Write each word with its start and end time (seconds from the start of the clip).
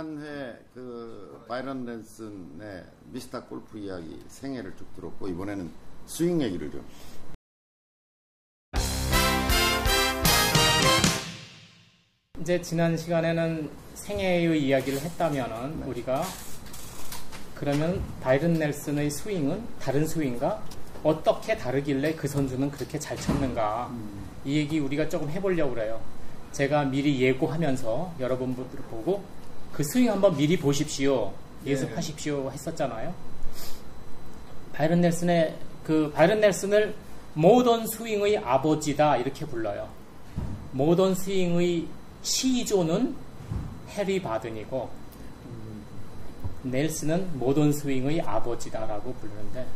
지난회 0.00 0.56
그 0.72 1.44
바이런 1.46 1.84
랜슨의 1.84 2.84
미스터 3.12 3.44
골프 3.44 3.76
이야기 3.76 4.18
생애를 4.28 4.74
쭉 4.74 4.86
들었고 4.94 5.28
이번에는 5.28 5.70
스윙 6.06 6.40
얘기를 6.40 6.70
좀. 6.70 6.82
이제 12.40 12.62
지난 12.62 12.96
시간에는 12.96 13.68
생애의 13.92 14.64
이야기를 14.64 15.00
했다면은 15.00 15.82
우리가 15.82 16.22
그러면 17.54 18.02
바이런 18.22 18.54
넬슨의 18.54 19.10
스윙은 19.10 19.62
다른 19.80 20.06
스윙과 20.06 20.64
어떻게 21.02 21.58
다르길래 21.58 22.14
그 22.14 22.26
선수는 22.26 22.70
그렇게 22.70 22.98
잘 22.98 23.18
쳤는가 23.18 23.94
이 24.46 24.56
얘기 24.56 24.78
우리가 24.78 25.10
조금 25.10 25.28
해보려고 25.28 25.74
그래요. 25.74 26.00
제가 26.52 26.84
미리 26.84 27.20
예고하면서 27.20 28.14
여러분들 28.18 28.64
보고 28.90 29.39
그 29.72 29.82
스윙 29.84 30.10
한번 30.12 30.36
미리 30.36 30.58
보십시오. 30.58 31.32
예습하십시오 31.64 32.50
했었잖아요. 32.50 33.14
바이런 34.72 35.00
넬슨의 35.00 35.56
그 35.84 36.10
바이런 36.14 36.40
넬슨을 36.40 36.94
모던 37.34 37.86
스윙의 37.86 38.38
아버지다 38.38 39.16
이렇게 39.18 39.46
불러요. 39.46 39.88
모던 40.72 41.14
스윙의 41.14 41.86
시조는 42.22 43.14
해리 43.90 44.20
바든이고 44.22 44.88
넬슨은 46.62 47.38
모던 47.38 47.72
스윙의 47.72 48.20
아버지다라고 48.22 49.14
부르는데 49.14 49.66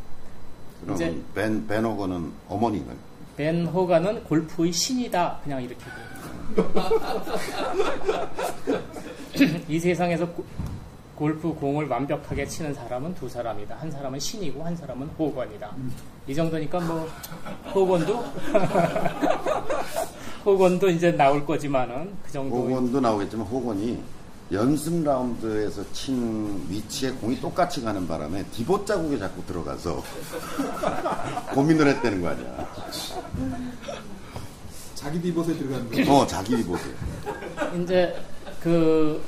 이제- 0.94 1.18
벤 1.34 1.66
호건은 1.66 2.32
어머니인가요? 2.48 2.96
벤 3.36 3.66
호가는 3.66 4.24
골프의 4.24 4.72
신이다 4.72 5.40
그냥 5.42 5.62
이렇게. 5.62 5.84
이 9.68 9.78
세상에서 9.78 10.26
고- 10.28 10.44
골프 11.16 11.52
공을 11.54 11.86
완벽하게 11.86 12.46
치는 12.46 12.74
사람은 12.74 13.14
두 13.14 13.28
사람이다. 13.28 13.76
한 13.76 13.90
사람은 13.90 14.18
신이고 14.18 14.64
한 14.64 14.76
사람은 14.76 15.06
호건이다. 15.18 15.70
이 16.26 16.34
정도니까 16.34 16.80
뭐 16.80 17.08
호건도 17.72 18.24
호건도 20.44 20.88
이제 20.90 21.12
나올 21.12 21.46
거지만은 21.46 22.12
그 22.24 22.32
정도 22.32 22.56
호건도 22.56 23.00
나오겠지만 23.00 23.46
호건이 23.46 24.02
연습 24.52 25.02
라운드에서 25.04 25.84
친 25.92 26.66
위치에 26.68 27.10
공이 27.12 27.40
똑같이 27.40 27.80
가는 27.82 28.06
바람에 28.06 28.44
디봇 28.52 28.86
자국에 28.86 29.18
자꾸 29.18 29.44
들어가서 29.46 30.02
고민을 31.54 31.86
했다는 31.88 32.20
거 32.22 32.28
아니야. 32.28 32.68
자기 34.94 35.20
divot에 35.20 35.54
들어가는 35.56 36.04
거. 36.06 36.14
어 36.22 36.26
자기 36.26 36.56
divot에. 36.56 36.82
이제 37.82 38.14
그 38.64 39.22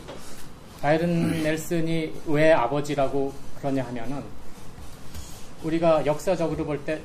바이런 0.81 1.42
넬슨이 1.42 2.23
왜 2.25 2.55
아버지라고 2.55 3.34
그러냐 3.59 3.84
하면은 3.84 4.25
우리가 5.63 6.07
역사적으로 6.07 6.64
볼 6.64 6.83
때 6.86 7.02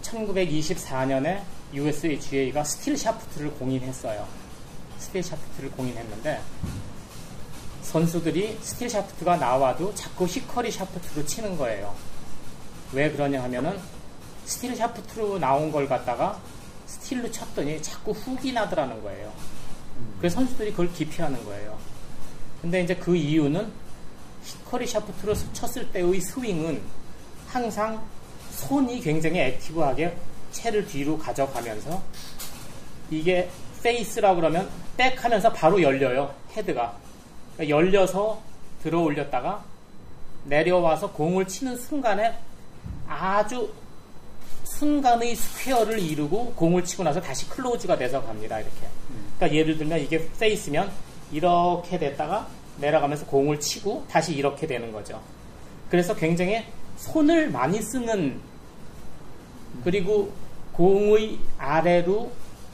1924년에 0.00 1.42
USGA가 1.74 2.64
스틸 2.64 2.96
샤프트를 2.96 3.50
공인했어요. 3.50 4.26
스틸 4.98 5.22
샤프트를 5.22 5.70
공인했는데 5.72 6.40
선수들이 7.82 8.56
스틸 8.62 8.88
샤프트가 8.88 9.36
나와도 9.36 9.94
자꾸 9.94 10.24
hickory 10.24 10.70
샤프트로 10.70 11.26
치는 11.26 11.58
거예요. 11.58 11.94
왜 12.94 13.10
그러냐 13.10 13.42
하면은 13.42 13.78
스틸 14.46 14.74
샤프트로 14.74 15.38
나온 15.38 15.70
걸 15.70 15.86
갖다가 15.86 16.40
스틸로 16.86 17.30
쳤더니 17.30 17.82
자꾸 17.82 18.12
훅이 18.12 18.52
나더라는 18.54 19.02
거예요. 19.02 19.55
그래서 20.18 20.36
선수들이 20.36 20.70
그걸 20.70 20.92
기피하는 20.92 21.44
거예요. 21.44 21.78
근데 22.62 22.82
이제 22.82 22.94
그 22.94 23.14
이유는 23.14 23.70
hickory 24.42 24.86
샤프트로 24.86 25.34
쳤을 25.52 25.90
때의 25.92 26.20
스윙은 26.20 26.80
항상 27.46 28.02
손이 28.50 29.00
굉장히 29.00 29.40
active하게 29.40 30.16
채를 30.52 30.86
뒤로 30.86 31.18
가져가면서 31.18 32.02
이게 33.10 33.50
페이스라고 33.82 34.36
그러면 34.36 34.68
백 34.96 35.22
하면서 35.22 35.52
바로 35.52 35.80
열려요. 35.80 36.34
헤드가. 36.56 36.96
그러니까 37.54 37.76
열려서 37.76 38.42
들어 38.82 39.00
올렸다가 39.00 39.64
내려와서 40.44 41.12
공을 41.12 41.46
치는 41.46 41.76
순간에 41.76 42.36
아주 43.06 43.72
순간의 44.64 45.36
square를 45.36 45.98
이루고 45.98 46.54
공을 46.54 46.84
치고 46.84 47.04
나서 47.04 47.20
다시 47.20 47.48
close가 47.48 47.96
돼서 47.96 48.24
갑니다. 48.24 48.58
이렇게. 48.58 48.88
그러니까 49.36 49.56
예를 49.56 49.76
들면 49.78 50.00
이게 50.00 50.28
페이스면 50.38 50.90
이렇게 51.32 51.98
됐다가 51.98 52.46
내려가면서 52.78 53.26
공을 53.26 53.60
치고 53.60 54.06
다시 54.08 54.34
이렇게 54.34 54.66
되는 54.66 54.92
거죠. 54.92 55.20
그래서 55.90 56.14
굉장히 56.14 56.64
손을 56.96 57.50
많이 57.50 57.80
쓰는 57.80 58.40
그리고 59.84 60.32
공의 60.72 61.38
아래로 61.58 62.30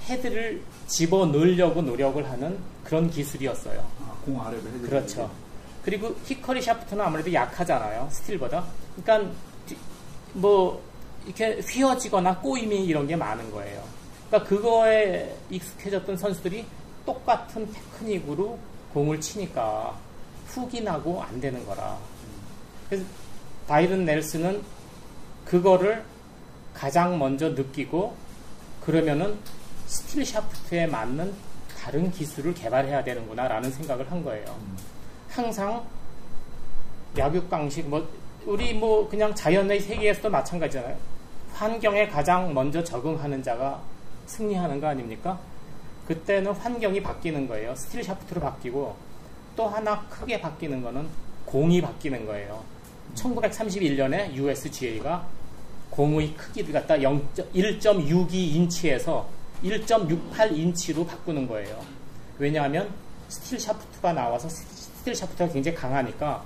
헤드를 0.08 0.62
집어 0.86 1.26
넣으려고 1.26 1.82
노력을 1.82 2.28
하는 2.28 2.58
그런 2.84 3.10
기술이었어요. 3.10 3.80
아, 4.00 4.16
공 4.24 4.40
아래로 4.40 4.62
해야 4.62 4.80
그렇죠. 4.82 5.30
그리고 5.84 6.14
히커리 6.26 6.62
샤프트는 6.62 7.04
아무래도 7.04 7.32
약하잖아요. 7.32 8.08
스틸보다. 8.10 8.64
그러니까 9.04 9.32
뒤- 9.66 9.76
뭐 10.34 10.82
이렇게 11.26 11.60
휘어지거나 11.60 12.38
꼬임이 12.38 12.84
이런 12.84 13.06
게 13.06 13.16
많은 13.16 13.50
거예요. 13.50 13.82
그러니까 14.32 14.48
그거에 14.48 15.36
익숙해졌던 15.50 16.16
선수들이 16.16 16.64
똑같은 17.04 17.70
테크닉으로 17.70 18.58
공을 18.94 19.20
치니까 19.20 19.94
훅이 20.46 20.80
나고 20.80 21.22
안 21.22 21.38
되는 21.38 21.64
거라. 21.66 21.98
그래서 22.88 23.04
바이런 23.68 24.06
넬슨은 24.06 24.62
그거를 25.44 26.02
가장 26.72 27.18
먼저 27.18 27.50
느끼고 27.50 28.16
그러면은 28.82 29.38
스틸 29.86 30.24
샤프트에 30.24 30.86
맞는 30.86 31.34
다른 31.78 32.10
기술을 32.10 32.54
개발해야 32.54 33.04
되는구나라는 33.04 33.70
생각을 33.70 34.10
한 34.10 34.24
거예요. 34.24 34.46
항상 35.28 35.84
약육강식 37.18 37.86
뭐 37.86 38.08
우리 38.46 38.72
뭐 38.72 39.06
그냥 39.10 39.34
자연의 39.34 39.80
세계에서도 39.80 40.30
마찬가지잖아요. 40.30 40.96
환경에 41.52 42.08
가장 42.08 42.54
먼저 42.54 42.82
적응하는 42.82 43.42
자가 43.42 43.91
승리하는 44.26 44.80
거 44.80 44.88
아닙니까? 44.88 45.38
그때는 46.06 46.52
환경이 46.52 47.02
바뀌는 47.02 47.48
거예요. 47.48 47.74
스틸 47.74 48.04
샤프트로 48.04 48.40
바뀌고 48.40 48.94
또 49.56 49.68
하나 49.68 50.00
크게 50.08 50.40
바뀌는 50.40 50.82
거는 50.82 51.08
공이 51.44 51.80
바뀌는 51.80 52.26
거예요. 52.26 52.62
1931년에 53.14 54.34
USGA가 54.34 55.24
공의 55.90 56.34
크기를 56.34 56.72
갖다 56.72 56.96
1.62인치에서 56.96 59.24
1.68인치로 59.62 61.06
바꾸는 61.06 61.46
거예요. 61.46 61.78
왜냐하면 62.38 62.90
스틸 63.28 63.60
샤프트가 63.60 64.14
나와서 64.14 64.48
스틸 64.48 65.14
샤프트가 65.14 65.52
굉장히 65.52 65.76
강하니까 65.76 66.42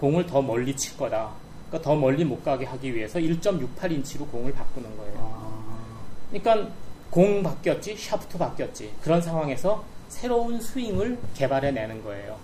공을 0.00 0.26
더 0.26 0.42
멀리 0.42 0.76
칠 0.76 0.96
거다. 0.96 1.30
그러니까 1.68 1.88
더 1.88 1.94
멀리 1.96 2.24
못 2.24 2.42
가게 2.42 2.66
하기 2.66 2.94
위해서 2.94 3.18
1.68인치로 3.18 4.30
공을 4.30 4.52
바꾸는 4.52 4.96
거예요. 4.96 5.14
아, 5.18 5.98
그러니까 6.30 6.70
공 7.10 7.42
바뀌었지, 7.42 7.96
샤프트 7.96 8.38
바뀌었지. 8.38 8.92
그런 9.02 9.20
상황에서 9.20 9.84
새로운 10.08 10.60
스윙을 10.60 11.18
개발해 11.34 11.70
내는 11.70 12.02
거예요. 12.02 12.36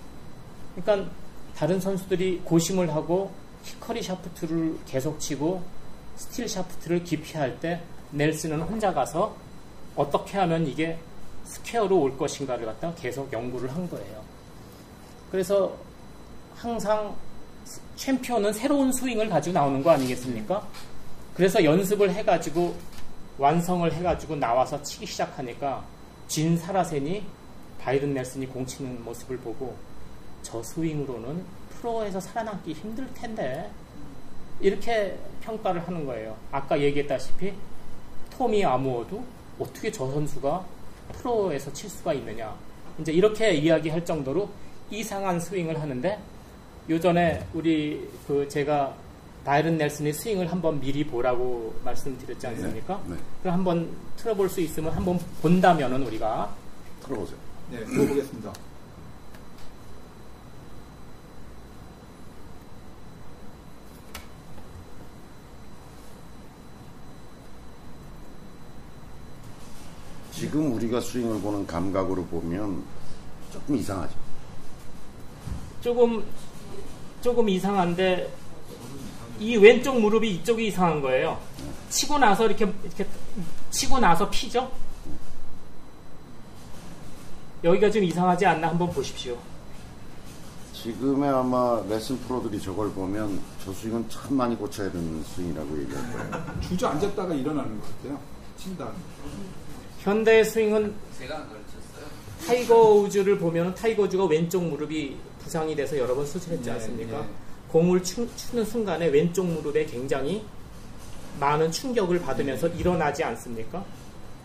그러니까 0.75 1.11
다른 1.57 1.81
선수들이 1.81 2.43
고심을 2.45 2.95
하고 2.95 3.33
hickory 3.63 4.03
샤프트를 4.03 4.79
계속 4.87 5.19
치고 5.19 5.63
스틸 6.17 6.49
샤프트를 6.49 7.05
기피할 7.05 7.59
때 7.61 7.81
넬슨은 8.11 8.61
혼자 8.63 8.93
가서 8.93 9.37
어떻게 9.97 10.39
하면 10.39 10.67
이게 10.67 10.99
square로 11.45 11.99
올 11.99 12.17
것인가를 12.17 12.67
갖다 12.67 12.95
계속 12.95 13.33
연구를 13.33 13.73
한 13.73 13.89
거예요. 13.89 14.23
그래서 15.31 15.75
항상 16.55 17.15
챔피언은 17.97 18.53
새로운 18.53 18.93
스윙을 18.93 19.29
가지고 19.29 19.55
나오는 19.55 19.83
거 19.83 19.91
아니겠습니까? 19.91 20.67
그래서 21.35 21.63
연습을 21.63 22.13
해가지고 22.13 22.75
완성을 23.39 23.93
해가지고 23.93 24.37
나와서 24.37 24.83
치기 24.83 25.07
시작하니까 25.07 25.85
진 26.29 26.57
사라센이 26.57 27.25
바이든 27.81 28.15
넬슨이 28.15 28.47
공 28.47 28.65
치는 28.65 29.05
모습을 29.05 29.37
보고 29.39 29.77
저 30.43 30.63
스윙으로는 30.63 31.45
프로에서 31.71 32.21
살아남기 32.21 32.73
힘들 32.73 33.13
텐데 33.15 33.71
이렇게 34.61 35.19
평가를 35.43 35.87
하는 35.87 36.07
거예요. 36.07 36.37
아까 36.53 36.81
얘기했다시피 36.81 37.53
토미 38.31 38.65
아무어도 38.65 39.25
어떻게 39.59 39.91
저 39.91 40.11
선수가 40.11 40.65
프로에서 41.13 41.73
칠 41.73 41.91
수가 41.91 42.15
있느냐. 42.15 42.57
이제 42.99 43.13
이렇게 43.13 43.53
이야기할 43.53 44.05
정도로 44.05 44.49
이상한 44.91 45.41
스윙을 45.41 45.81
하는데 45.81 46.19
요전에 46.89 47.47
우리 47.53 48.09
그 48.27 48.49
제가 48.49 48.95
바이런 49.45 49.77
넬슨의 49.77 50.13
스윙을 50.15 50.51
한번 50.51 50.81
미리 50.81 51.05
보라고 51.07 51.75
말씀드렸지 51.85 52.47
않습니까? 52.47 53.01
네. 53.07 53.17
그럼 53.43 53.55
한번 53.55 53.97
틀어볼 54.17 54.49
수 54.49 54.61
있으면 54.63 54.93
한번 54.93 55.19
본다면은 55.43 56.03
우리가 56.07 56.55
들어보세요. 57.05 57.37
네, 57.71 57.85
들어보겠습니다. 57.85 58.53
지금 70.33 70.73
우리가 70.75 71.01
스윙을 71.01 71.41
보는 71.41 71.67
감각으로 71.67 72.25
보면 72.25 72.83
조금 73.53 73.77
이상하죠. 73.77 74.15
조금 75.81 76.25
조금 77.21 77.49
이상한데 77.49 78.31
이 79.39 79.57
왼쪽 79.57 80.01
무릎이 80.01 80.31
이쪽이 80.37 80.69
이상한 80.69 81.01
거예요. 81.01 81.39
치고 81.91 82.19
나서 82.19 82.47
이렇게 82.47 82.73
이렇게 82.83 83.07
치고 83.71 83.99
나서 83.99 84.29
피죠. 84.31 84.71
여기가 87.63 87.91
좀 87.91 88.05
이상하지 88.05 88.47
않나 88.47 88.69
한번 88.69 88.91
보십시오. 88.91 89.37
지금의 90.75 91.31
아마 91.31 91.83
레슨 91.89 92.19
프로들이 92.21 92.61
저걸 92.61 92.91
보면 92.93 93.41
저 93.65 93.73
스윙은 93.73 94.09
참 94.11 94.37
많이 94.37 94.55
고쳐야 94.55 94.93
되는 94.93 95.25
스윙이라고 95.25 95.81
얘기할 95.83 96.13
거예요. 96.13 96.61
주저앉았다가 96.61 97.35
일어나는 97.35 97.81
것 97.81 97.87
같아요. 97.97 98.21
친다. 98.59 98.91
현대 100.01 100.45
스윙은. 100.45 100.95
타이거 102.47 102.91
우즈를 102.97 103.39
보면 103.39 103.75
타이거 103.75 104.03
우즈가 104.03 104.27
왼쪽 104.27 104.63
무릎이 104.65 105.17
부상이 105.43 105.75
돼서 105.75 105.97
여러 105.97 106.15
번 106.15 106.27
수술했지 106.27 106.65
네, 106.65 106.71
않습니까? 106.73 107.21
네. 107.21 107.29
공을 107.75 108.05
추, 108.05 108.25
추는 108.37 108.65
순간에 108.65 109.07
왼쪽 109.09 109.47
무릎에 109.47 109.85
굉장히 109.87 110.45
많은 111.41 111.73
충격을 111.73 112.21
받으면서 112.21 112.69
일어나지 112.69 113.25
않습니까? 113.25 113.85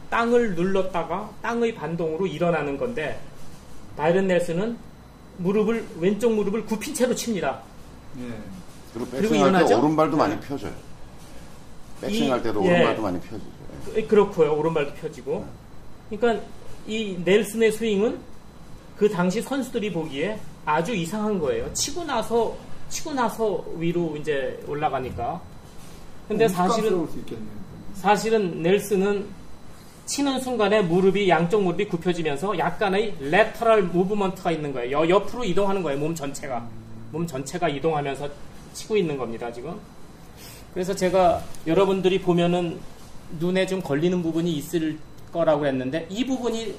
땅을 0.09 0.55
눌렀다가 0.55 1.29
땅의 1.43 1.75
반동으로 1.75 2.25
일어나는 2.25 2.75
건데 2.75 3.19
바이런 3.95 4.25
넬슨은 4.25 4.75
무릎을 5.37 5.87
왼쪽 5.99 6.33
무릎을 6.33 6.65
굽힌 6.65 6.91
채로 6.95 7.13
칩니다. 7.13 7.61
예. 8.17 8.23
그리고 8.95 9.07
그리고 9.11 9.29
백스윙 9.29 9.53
할 9.55 9.65
때? 9.67 9.73
오른발도 9.75 10.17
네. 10.17 10.23
많이 10.23 10.39
펴져요. 10.41 10.73
백스윙 12.01 12.25
이- 12.25 12.29
할 12.31 12.41
때도 12.41 12.65
예. 12.65 12.69
오른발도 12.71 13.01
많이 13.03 13.19
펴지죠. 13.19 13.51
예. 13.89 14.01
그- 14.01 14.07
그렇고요. 14.07 14.57
오른발도 14.57 14.93
펴지고. 14.95 15.45
그러니까 16.09 16.43
이 16.87 17.15
넬슨의 17.23 17.73
스윙은 17.73 18.19
그 18.97 19.07
당시 19.07 19.39
선수들이 19.43 19.93
보기에 19.93 20.39
아주 20.65 20.95
이상한 20.95 21.37
거예요. 21.37 21.71
치고 21.75 22.05
나서 22.05 22.57
치고 22.89 23.13
나서 23.13 23.63
위로 23.77 24.15
이제 24.17 24.59
올라가니까. 24.67 25.41
근데 26.27 26.47
사실은 26.47 27.07
수 27.07 27.17
있겠네요. 27.19 27.47
사실은 27.95 28.61
넬슨은 28.61 29.25
치는 30.05 30.39
순간에 30.39 30.81
무릎이 30.81 31.29
양쪽 31.29 31.61
무릎이 31.63 31.85
굽혀지면서 31.87 32.57
약간의 32.57 33.15
레터럴 33.19 33.83
무브먼트가 33.83 34.51
있는 34.51 34.73
거예요. 34.73 34.91
여- 35.01 35.09
옆으로 35.09 35.43
이동하는 35.43 35.83
거예요. 35.83 35.99
몸 35.99 36.15
전체가 36.15 36.67
몸 37.11 37.25
전체가 37.27 37.69
이동하면서 37.69 38.27
치고 38.73 38.97
있는 38.97 39.17
겁니다. 39.17 39.51
지금. 39.51 39.79
그래서 40.73 40.95
제가 40.95 41.43
여러분들이 41.67 42.21
보면은 42.21 42.79
눈에 43.39 43.65
좀 43.67 43.81
걸리는 43.81 44.21
부분이 44.23 44.51
있을 44.53 44.97
거라고 45.31 45.65
했는데 45.67 46.07
이 46.09 46.25
부분이 46.25 46.75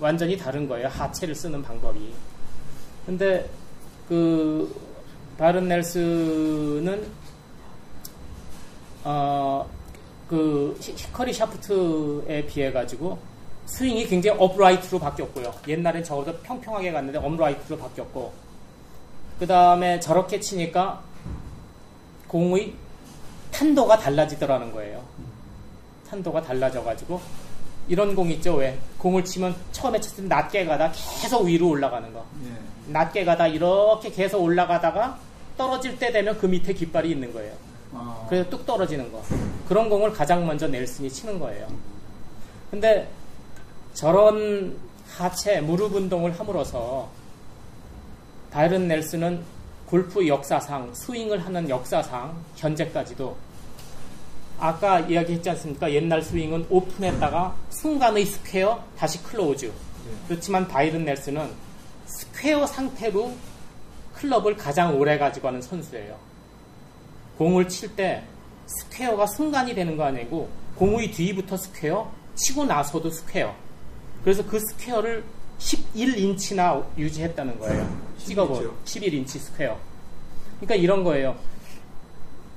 완전히 0.00 0.36
다른 0.36 0.68
거예요. 0.68 0.86
하체를 0.88 1.34
쓰는 1.34 1.62
방법이. 1.62 1.98
근데 3.06 3.48
그 4.08 4.72
바이런 5.38 5.68
넬슨은 5.68 7.06
어, 9.04 9.66
그 10.28 10.76
hi- 10.80 10.92
hickory 10.96 11.32
샤프트에 11.32 12.44
비해 12.46 12.72
가지고 12.72 13.18
스윙이 13.66 14.06
굉장히 14.06 14.38
upright로 14.40 14.98
바뀌었고요. 14.98 15.54
옛날엔 15.68 16.02
저보다 16.02 16.32
평평하게 16.42 16.90
갔는데 16.90 17.18
upright로 17.18 17.78
바뀌었고 17.78 18.32
그 19.38 19.46
다음에 19.46 20.00
저렇게 20.00 20.40
치니까 20.40 21.00
공의 22.26 22.74
탄도가 23.52 23.98
달라지더라는 23.98 24.72
거예요. 24.72 25.02
탄도가 26.10 26.42
달라져가지고 26.42 27.20
이런 27.86 28.14
공 28.14 28.30
있죠 28.32 28.54
왜 28.56 28.78
공을 28.98 29.24
치면 29.24 29.54
처음에 29.72 30.00
쳤을 30.00 30.24
때 30.24 30.28
낮게 30.28 30.64
가다 30.66 30.90
계속 31.22 31.44
위로 31.44 31.68
올라가는 31.70 32.10
거 32.12 32.24
예. 32.44 32.92
낮게 32.92 33.24
가다 33.24 33.46
이렇게 33.46 34.10
계속 34.10 34.42
올라가다가 34.42 35.18
떨어질 35.58 35.98
때 35.98 36.10
되면 36.10 36.38
그 36.38 36.46
밑에 36.46 36.72
깃발이 36.72 37.10
있는 37.10 37.30
거예요. 37.34 37.52
아, 37.92 38.24
그래서 38.28 38.48
뚝 38.48 38.64
떨어지는 38.64 39.12
거. 39.12 39.22
그런 39.68 39.90
공을 39.90 40.12
가장 40.12 40.46
먼저 40.46 40.66
넬슨이 40.66 41.10
치는 41.10 41.38
거예요. 41.38 41.68
근데 42.70 43.10
저런 43.92 44.78
하체, 45.06 45.60
무릎 45.60 45.94
운동을 45.94 46.38
함으로써 46.38 47.10
바이런 48.50 48.88
넬슨은 48.88 49.42
골프 49.86 50.26
역사상, 50.26 50.94
스윙을 50.94 51.44
하는 51.44 51.68
역사상, 51.68 52.36
현재까지도 52.56 53.36
아까 54.58 55.00
이야기했지 55.00 55.50
않습니까? 55.50 55.92
옛날 55.92 56.22
스윙은 56.22 56.66
오픈했다가 56.68 57.54
순간의 57.70 58.26
square, 58.26 58.82
다시 58.96 59.22
close. 59.22 59.66
예. 59.66 59.70
그렇지만 60.26 60.66
바이런 60.66 61.04
넬슨은 61.04 61.50
square 62.06 62.66
상태로 62.66 63.32
클럽을 64.18 64.56
가장 64.56 64.98
오래 64.98 65.16
가지고 65.18 65.48
하는 65.48 65.62
선수예요. 65.62 66.16
공을 67.38 67.68
칠 67.68 67.94
때 67.94 68.24
square가 68.66 69.26
순간이 69.26 69.74
되는 69.74 69.96
거 69.96 70.04
아니고 70.04 70.48
공의 70.76 71.10
뒤부터 71.10 71.56
square, 71.56 72.10
치고 72.34 72.64
나서도 72.66 73.10
square. 73.10 73.54
그래서 74.22 74.44
그 74.44 74.58
square를 74.60 75.24
11인치나 75.58 76.84
유지했다는 76.98 77.58
거예요. 77.58 77.98
찍어보 78.18 78.74
11인치 78.84 79.38
square. 79.38 79.78
그러니까 80.60 80.74
이런 80.74 81.02
거예요. 81.04 81.36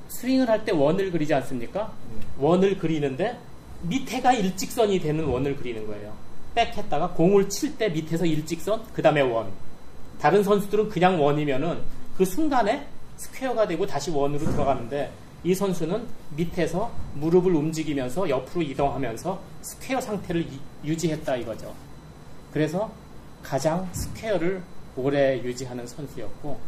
스윙을 0.10 0.50
할 0.50 0.66
때 0.66 0.72
원을 0.72 1.12
그리지 1.12 1.34
않습니까? 1.36 1.92
원을 2.38 2.78
그리는데 2.78 3.38
밑에가 3.84 4.34
일직선이 4.34 5.00
되는 5.00 5.24
원을 5.24 5.56
그리는 5.56 5.88
거예요. 5.88 6.14
백 6.54 6.76
했다가 6.78 7.10
공을 7.12 7.50
칠 7.50 7.78
때 7.78 7.88
밑에서 7.90 8.26
일직선, 8.26 8.84
그 8.94 9.02
다음에 9.02 9.22
원. 9.22 9.52
다른 10.22 10.44
선수들은 10.44 10.90
그냥 10.90 11.20
원이면은 11.22 11.82
그 12.16 12.24
순간에 12.24 12.86
square가 13.18 13.68
되고 13.68 13.88
다시 13.88 14.12
원으로 14.12 14.40
들어가는데 14.52 15.12
이 15.44 15.56
선수는 15.56 16.06
밑에서 16.36 16.92
무릎을 17.16 17.56
움직이면서 17.56 18.30
옆으로 18.30 18.62
이동하면서 18.62 19.40
square 19.64 20.00
상태를 20.00 20.42
이- 20.44 20.60
유지했다 20.86 21.36
이거죠. 21.38 21.74
그래서 22.54 22.92
가장 23.42 23.90
square를 23.92 24.62
오래 24.96 25.42
유지하는 25.42 25.88
선수였고 25.88 26.60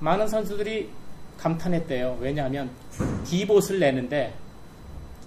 많은 0.00 0.28
선수들이 0.28 0.90
감탄했대요. 1.38 2.18
왜냐하면 2.20 2.68
디봇을 3.24 3.78
내는데 3.80 4.34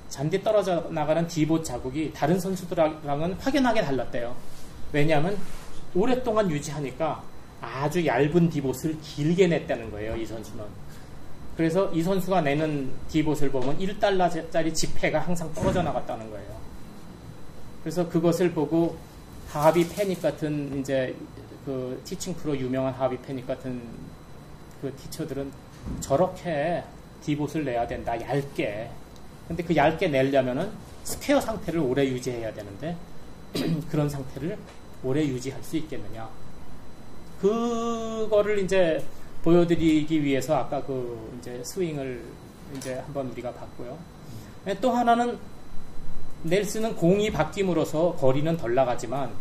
잔디 0.10 0.44
떨어져 0.44 0.86
나가는 0.92 1.28
디봇 1.28 1.66
자국이 1.66 2.12
다른 2.14 2.40
선수들랑은 2.40 3.34
확연하게 3.34 3.82
달랐대요. 3.82 4.36
왜냐하면 4.92 5.36
오랫동안 5.96 6.52
유지하니까 6.52 7.24
아주 7.64 8.06
얇은 8.06 8.50
디봇을 8.50 9.00
길게 9.02 9.48
냈다는 9.48 9.90
거예요, 9.92 10.18
이 10.18 10.26
선수는. 10.26 10.64
그래서 11.56 11.90
이 11.94 12.02
선수가 12.04 12.42
내는 12.42 12.92
디봇을 13.10 13.52
보면 13.52 13.78
1달러짜리 13.80 14.74
지폐가 14.74 15.20
항상 15.20 15.52
떨어져 15.54 15.82
나갔다는 15.82 16.30
거예요. 16.30 16.58
그래서 17.84 18.08
그것을 18.10 18.52
보고 18.52 18.98
하비 19.48 19.88
패닉 19.88 20.22
같은 20.22 20.80
이제 20.80 21.16
그 21.66 22.02
티칭 22.04 22.34
프로 22.36 22.58
유명한 22.58 22.94
하비 22.94 23.18
패닉 23.20 23.48
같은 23.48 23.82
그 24.82 24.94
teacher들은 24.96 25.52
저렇게 26.02 26.84
디봇을 27.24 27.64
내야 27.64 27.88
된다, 27.88 28.20
얇게. 28.20 28.90
근데 29.48 29.64
그 29.64 29.76
얇게 29.76 30.08
내려면은 30.08 30.72
square 31.04 31.40
상태를 31.40 31.80
오래 31.80 32.06
유지해야 32.06 32.54
되는데 32.54 32.98
그런 33.90 34.10
상태를 34.10 34.58
오래 35.04 35.26
유지할 35.26 35.62
수 35.64 35.78
있겠느냐. 35.78 36.43
그거를 37.44 38.60
이제 38.60 39.04
보여드리기 39.44 40.24
위해서 40.24 40.56
아까 40.56 40.82
그 40.82 41.38
이제 41.40 41.62
스윙을 41.64 42.24
이제 42.78 42.96
한번 42.96 43.28
우리가 43.32 43.52
봤고요. 43.52 43.98
네, 44.64 44.80
또 44.80 44.92
하나는 44.92 45.38
넬슨은 46.44 46.96
공이 46.96 47.32
바뀜으로써 47.32 48.14
거리는 48.16 48.56
덜 48.56 48.74
나가지만 48.74 49.32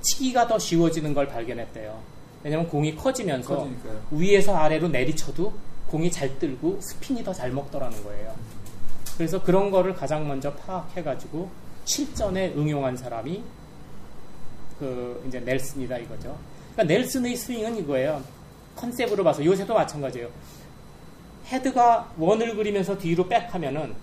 치기가 0.00 0.48
더 0.48 0.58
쉬워지는 0.58 1.14
걸 1.14 1.28
발견했대요. 1.28 2.00
왜냐하면 2.42 2.68
공이 2.68 2.96
커지면서 2.96 3.56
커지니까요. 3.56 4.00
위에서 4.10 4.56
아래로 4.56 4.88
내리쳐도 4.88 5.52
공이 5.88 6.10
잘 6.10 6.36
들고 6.38 6.78
스핀이 6.80 7.22
더 7.22 7.32
잘 7.32 7.52
먹더라는 7.52 8.02
거예요. 8.02 8.34
그래서 9.16 9.40
그런 9.42 9.70
거를 9.70 9.94
가장 9.94 10.26
먼저 10.26 10.52
파악해가지고 10.54 11.48
실전에 11.84 12.54
응용한 12.56 12.96
사람이 12.96 13.42
그 14.78 15.22
이제 15.28 15.38
넬슨이다 15.40 15.98
이거죠. 15.98 16.36
그러니까 16.80 16.84
넬슨의 16.84 17.36
스윙은 17.36 17.76
이거예요. 17.78 18.22
컨셉으로 18.76 19.22
봐서 19.22 19.44
요새도 19.44 19.74
마찬가지예요. 19.74 20.28
헤드가 21.46 22.10
원을 22.16 22.56
그리면서 22.56 22.96
뒤로 22.96 23.28
백하면은 23.28 23.94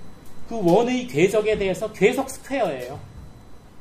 그 0.48 0.62
원의 0.64 1.08
궤적에 1.08 1.58
대해서 1.58 1.92
계속 1.92 2.30
square예요. 2.30 3.00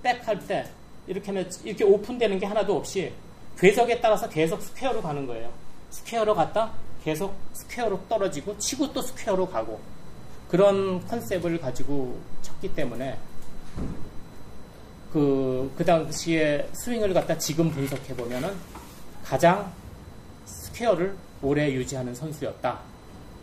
백할 0.03 0.47
때 0.47 0.67
이렇게 1.07 1.27
하면 1.27 1.51
이렇게 1.65 1.85
오픈되는 1.85 2.39
게 2.39 2.47
하나도 2.47 2.77
없이 2.77 3.13
궤적에 3.59 4.01
따라서 4.01 4.29
계속 4.29 4.63
square로 4.63 5.03
가는 5.03 5.27
거예요. 5.27 5.53
square로 5.91 6.35
갔다 6.35 6.73
계속 7.05 7.35
square로 7.53 8.01
떨어지고 8.09 8.59
치고 8.59 8.93
또 8.93 9.03
square로 9.03 9.49
가고 9.49 9.81
그런 10.49 11.07
컨셉을 11.07 11.61
가지고 11.61 12.19
쳤기 12.43 12.75
때문에 12.75 13.19
그, 15.13 15.73
그 15.77 15.85
당시에 15.85 16.69
스윙을 16.73 17.13
갖다 17.15 17.37
지금 17.39 17.71
분석해 17.71 18.15
보면은 18.15 18.76
가장 19.29 19.73
square를 20.45 21.17
오래 21.43 21.71
유지하는 21.73 22.15
선수였다. 22.15 22.79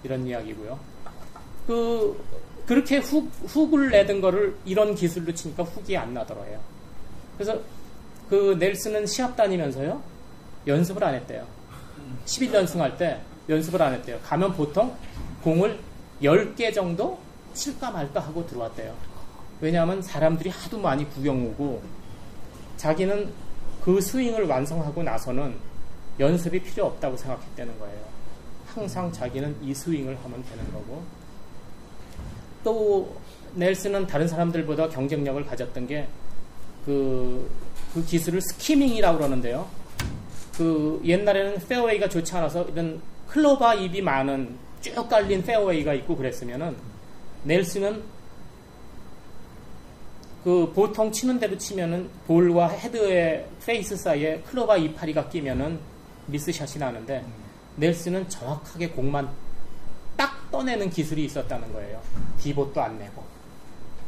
이런 0.03 0.25
이야기고요. 0.25 0.79
그, 1.67 2.23
그렇게 2.65 2.97
훅, 2.97 3.29
훅을 3.47 3.89
내던 3.89 4.21
거를 4.21 4.55
이런 4.65 4.95
기술로 4.95 5.33
치니까 5.33 5.63
훅이 5.63 5.97
안 5.97 6.13
나더래요. 6.13 6.59
그래서 7.37 7.59
그 8.29 8.55
넬슨은 8.59 9.05
시합 9.05 9.35
다니면서요. 9.35 10.01
연습을 10.65 11.03
안 11.03 11.13
했대요. 11.15 11.45
11연승 12.25 12.77
할 12.77 12.97
때 12.97 13.19
연습을 13.49 13.81
안 13.81 13.93
했대요. 13.93 14.19
가면 14.23 14.53
보통 14.53 14.95
공을 15.43 15.77
10개 16.21 16.73
정도 16.73 17.19
칠까 17.53 17.91
말까 17.91 18.21
하고 18.21 18.45
들어왔대요. 18.47 18.95
왜냐하면 19.59 20.01
사람들이 20.01 20.49
하도 20.49 20.79
많이 20.79 21.09
구경 21.09 21.45
오고 21.45 21.81
자기는 22.77 23.31
그 23.83 23.99
스윙을 23.99 24.47
완성하고 24.47 25.03
나서는 25.03 25.55
연습이 26.19 26.61
필요 26.61 26.85
없다고 26.85 27.17
생각했다는 27.17 27.79
거예요. 27.79 27.99
항상 28.67 29.11
자기는 29.11 29.57
이 29.61 29.73
스윙을 29.73 30.17
하면 30.23 30.43
되는 30.43 30.71
거고 30.71 31.03
또 32.63 33.15
넬슨은 33.55 34.07
다른 34.07 34.27
사람들보다 34.27 34.89
경쟁력을 34.89 35.45
가졌던 35.45 35.87
게 35.87 36.07
그, 36.85 37.49
그 37.93 38.03
기술을 38.03 38.41
skimming이라고 38.41 39.17
그러는데요. 39.17 39.67
그 40.57 41.01
옛날에는 41.03 41.59
페어웨이가 41.67 42.09
좋지 42.09 42.35
않아서 42.35 42.63
이런 42.65 43.01
클로바 43.27 43.75
잎이 43.75 44.01
많은 44.01 44.55
쭉 44.81 45.07
깔린 45.07 45.43
페어웨이가 45.43 45.93
있고 45.95 46.15
그랬으면은 46.15 46.75
넬슨은 47.43 48.03
그 50.43 50.71
보통 50.75 51.11
치는 51.11 51.39
대로 51.39 51.57
치면은 51.57 52.09
볼과 52.27 52.67
헤드의 52.67 53.47
페이스 53.65 53.95
사이에 53.95 54.41
클로바 54.41 54.77
이파리가 54.77 55.29
끼면은 55.29 55.79
miss 56.27 56.50
shot이 56.50 56.79
나는데 56.79 57.25
넬슨은 57.75 58.29
정확하게 58.29 58.89
공만 58.89 59.29
딱 60.15 60.49
떠내는 60.51 60.89
기술이 60.89 61.25
있었다는 61.25 61.73
거예요. 61.73 62.01
divot도 62.39 62.81
안 62.81 62.97
내고. 62.99 63.23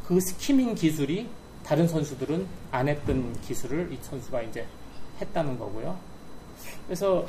그 0.07 0.19
skimming 0.19 0.75
기술이 0.75 1.27
다른 1.65 1.87
선수들은 1.87 2.45
안 2.71 2.87
했던 2.87 3.35
기술을 3.41 3.91
이 3.91 3.97
선수가 4.01 4.43
이제 4.43 4.67
했다는 5.19 5.57
거고요. 5.57 5.97
그래서 6.85 7.25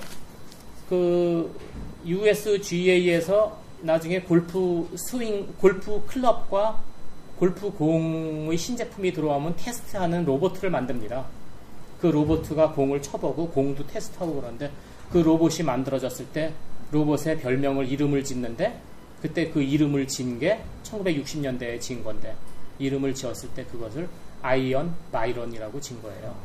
그 0.89 1.59
USGA에서 2.05 3.59
나중에 3.81 4.21
골프 4.21 4.89
스윙, 4.97 5.55
골프 5.59 6.05
클럽과 6.07 6.83
골프 7.39 7.71
공의 7.71 8.57
신제품이 8.57 9.13
들어오면 9.13 9.57
테스트하는 9.57 10.25
로봇을 10.25 10.71
만듭니다. 10.71 11.27
그 12.07 12.11
로봇가 12.13 12.71
공을 12.71 13.03
쳐보고 13.03 13.51
공도 13.51 13.85
테스트하고 13.89 14.37
그러는데 14.37 14.71
그 15.11 15.19
로봇이 15.19 15.65
만들어졌을 15.65 16.27
때 16.27 16.53
로봇의 16.93 17.41
별명을 17.41 17.89
이름을 17.89 18.23
짓는데 18.23 18.81
그때 19.21 19.51
그 19.51 19.61
이름을 19.61 20.07
진게 20.07 20.63
1960년대에 20.85 21.81
진 21.81 22.05
건데 22.05 22.37
이름을 22.79 23.13
지었을 23.13 23.49
때 23.57 23.65
그것을 23.65 24.09
아이언 24.41 24.95
바이런이라고 25.11 25.81
진 25.81 26.01
거예요. 26.01 26.37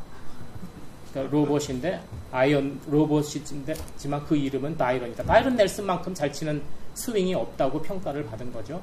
그러니까 1.11 1.37
로봇인데 1.37 2.01
아이언 2.31 2.81
로봇이지만 2.89 4.25
그 4.27 4.35
이름은 4.35 4.77
바이런이다. 4.77 5.23
바이런 5.25 5.55
넬슨만큼 5.57 6.15
잘 6.15 6.33
치는 6.33 6.59
스윙이 6.95 7.35
없다고 7.35 7.83
평가를 7.83 8.25
받은 8.25 8.51
거죠. 8.51 8.81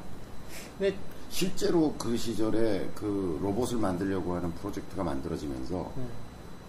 근데 0.78 0.94
실제로 1.28 1.92
그 1.98 2.16
시절에 2.16 2.88
그 2.94 3.36
로봇을 3.42 3.78
만들려고 3.78 4.36
하는 4.36 4.52
프로젝트가 4.52 5.02
만들어지면서 5.02 5.92
네. 5.96 6.27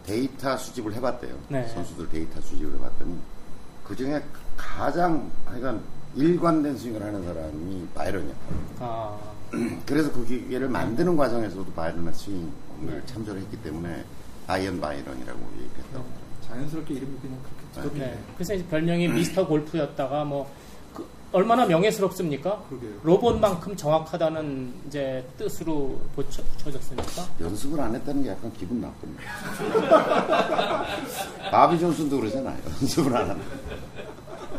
데이터 0.10 0.58
수집을 0.58 0.94
해봤대요. 0.96 1.36
네. 1.50 1.68
선수들 1.68 2.10
데이터 2.10 2.42
수집을 2.42 2.74
해봤더니 2.75 3.16
그 3.84 3.96
중에 3.96 4.22
가장 4.58 5.30
하여간 5.46 5.82
일관된 6.16 6.75
스윙을 6.78 7.04
하는 7.04 7.24
사람이 7.24 7.88
바이런이야. 7.94 8.34
아, 8.80 9.16
그래서 9.86 10.12
그 10.12 10.25
기계를 10.25 10.68
만드는 10.68 11.16
과정에서도 11.16 11.72
바이런의 11.74 12.13
스윙을 12.13 12.50
네. 12.82 13.01
참조를 13.06 13.42
했기 13.42 13.58
때문에 13.58 14.04
아이언 14.48 14.82
바이런이라고 14.82 15.39
얘기했다고. 15.60 16.06
자연스럽게 16.48 16.96
이름이 16.96 17.20
그냥 17.22 17.38
그렇게 17.44 17.89
붙었네. 17.89 18.00
네. 18.00 18.20
그래서 18.34 18.56
이제 18.56 18.66
별명이 18.66 19.10
미스터 19.10 19.46
골프였다가 19.46 20.24
뭐그 20.25 20.50
얼마나 21.32 21.66
명예스럽습니까? 21.66 22.64
그러게요. 22.70 22.92
로봇만큼 23.04 23.76
정확하다는 23.76 24.74
이제 24.88 25.24
뜻으로 25.38 26.00
붙여, 26.16 26.42
붙여졌으니까. 26.44 27.24
연습을 27.42 27.80
안 27.80 27.94
했다는 27.94 28.24
게 28.24 28.30
약간 28.30 28.52
기분 28.54 28.82
나쁩니다. 28.82 29.24
바비 31.52 31.80
존슨도 31.80 32.20
그러잖아요. 32.20 32.58
연습을 32.82 33.16
안 33.16 33.30
한다. 33.30 33.44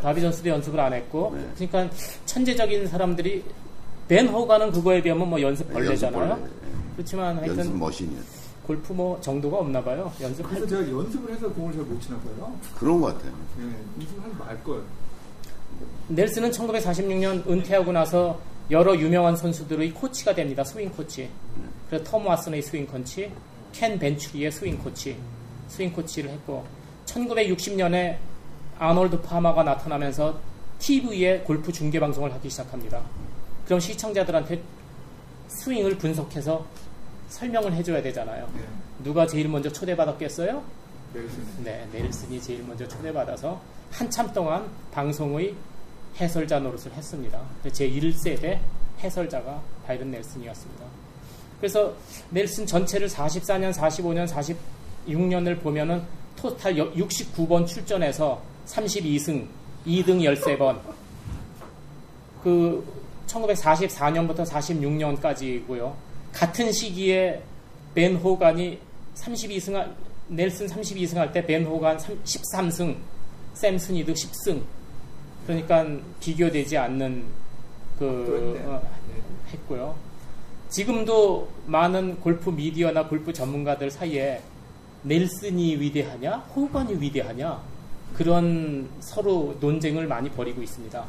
바비 0.01 0.21
존스도 0.21 0.49
연습을 0.49 0.79
안 0.79 0.93
했고, 0.93 1.33
네. 1.35 1.47
그러니까 1.67 1.95
천재적인 2.25 2.87
사람들이 2.87 3.43
벤 4.07 4.27
호가는 4.27 4.71
그거에 4.71 5.01
비하면 5.01 5.29
뭐 5.29 5.41
연습 5.41 5.71
벌레잖아요. 5.71 6.21
연습 6.29 6.39
벌레. 6.39 6.51
그렇지만 6.95 7.37
연습 7.37 7.57
하여튼 7.57 7.79
machine이었어요. 7.79 8.41
골프 8.65 8.93
뭐 8.93 9.19
정도가 9.19 9.57
없나 9.57 9.83
봐요. 9.83 10.11
연습할 10.21 10.55
그래서 10.55 10.67
제가 10.67 10.89
연습을 10.89 11.33
해서 11.33 11.49
공을 11.49 11.73
잘 11.73 11.83
못 11.83 11.99
치나 12.01 12.17
봐요. 12.19 12.55
그런 12.79 13.01
것 13.01 13.07
같아요. 13.13 13.33
네, 13.57 13.63
연습을 13.99 14.23
하지 14.23 14.35
말 14.39 14.63
걸. 14.63 14.83
넬슨은 16.09 16.51
1946년 16.51 17.47
은퇴하고 17.49 17.91
나서 17.91 18.39
여러 18.69 18.95
유명한 18.95 19.35
선수들의 19.35 19.91
코치가 19.91 20.33
됩니다. 20.33 20.63
스윙 20.63 20.89
코치. 20.89 21.29
그래서 21.87 22.03
톰 22.05 22.25
왓슨의 22.25 22.61
스윙 22.61 22.87
코치, 22.87 23.31
켄 23.73 23.99
벤추리의 23.99 24.51
스윙 24.51 24.77
코치, 24.77 25.17
스윙 25.67 25.91
코치를 25.93 26.29
했고 26.31 26.65
1960년에 27.05 28.17
아놀드 28.77 29.21
파마가 29.21 29.63
나타나면서 29.63 30.39
TV에 30.79 31.39
골프 31.39 31.71
중계 31.71 31.99
방송을 31.99 32.33
하기 32.33 32.49
시작합니다. 32.49 33.01
그럼 33.65 33.79
시청자들한테 33.79 34.61
스윙을 35.47 35.97
분석해서 35.97 36.65
설명을 37.29 37.73
해줘야 37.73 38.01
되잖아요. 38.01 38.49
네, 38.55 38.61
누가 39.03 39.27
제일 39.27 39.47
먼저 39.47 39.71
초대받았겠어요? 39.71 40.63
넬슨. 41.13 41.63
네, 41.63 41.87
넬슨이 41.91 42.41
제일 42.41 42.63
먼저 42.63 42.87
초대받아서 42.87 43.61
한참 43.91 44.31
동안 44.33 44.69
방송의 44.91 45.53
해설자 46.19 46.59
노릇을 46.59 46.91
했습니다. 46.93 47.39
제 47.71 47.89
1세대 47.89 48.59
해설자가 48.99 49.61
바이런 49.85 50.11
넬슨이었습니다. 50.11 50.85
그래서 51.59 51.93
넬슨 52.31 52.65
전체를 52.65 53.07
44년, 53.07 53.71
45년, 53.73 54.27
46년을 55.07 55.61
보면은 55.61 56.01
토탈 56.35 56.75
69번 56.75 57.67
출전해서 57.67 58.41
32승, 58.65 59.45
2등 59.85 60.07
13번. 60.35 60.79
그 62.43 62.83
1944년부터 63.27 64.45
46년까지고요. 64.47 65.93
같은 66.33 66.71
시기에 66.71 67.41
벤 67.93 68.15
호간이 68.15 68.79
32승 69.15 69.73
할, 69.73 69.93
넬슨 70.27 70.67
32승 70.67 71.15
할 71.15 71.31
때 71.31 71.45
벤 71.45 71.65
호간 71.65 71.97
13승, 71.97 72.95
샘 73.53 73.77
스니드 73.77 74.13
10승. 74.13 74.61
그러니까 75.45 75.85
비교되지 76.19 76.77
않는 76.77 77.25
그. 77.99 78.59
어, 78.65 78.81
했고요. 79.51 79.95
지금도 80.69 81.49
많은 81.65 82.19
골프 82.21 82.49
미디어나 82.49 83.07
골프 83.07 83.33
전문가들 83.33 83.91
사이에 83.91 84.41
넬슨이 85.03 85.75
위대하냐, 85.77 86.37
호간이 86.55 87.01
위대하냐 87.01 87.61
그런 88.13 88.87
서로 88.99 89.57
논쟁을 89.59 90.07
많이 90.07 90.29
벌이고 90.29 90.61
있습니다. 90.61 91.05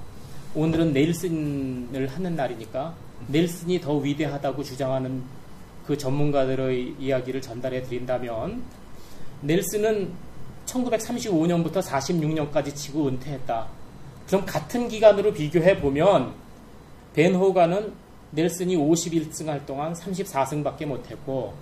오늘은 0.55 0.93
넬슨을 0.93 2.09
하는 2.09 2.37
날이니까 2.37 2.95
넬슨이 3.29 3.81
더 3.81 3.97
위대하다고 3.97 4.63
주장하는 4.63 5.23
그 5.87 5.97
전문가들의 5.97 6.97
이야기를 6.99 7.41
전달해 7.41 7.83
드린다면 7.83 8.63
넬슨은 9.43 10.13
1935년부터 10.73 11.83
46년까지 11.83 12.75
치고 12.75 13.09
은퇴했다. 13.09 13.67
그럼 14.27 14.47
같은 14.47 14.89
기간으로 14.89 15.33
비교해 15.33 15.79
보면 15.81 16.33
벤 17.15 17.35
호가는 17.35 17.93
넬슨이 18.31 18.77
51승 18.77 19.47
할 19.47 19.65
동안 19.67 19.93
34승밖에 19.93 20.87
못했고 20.87 21.53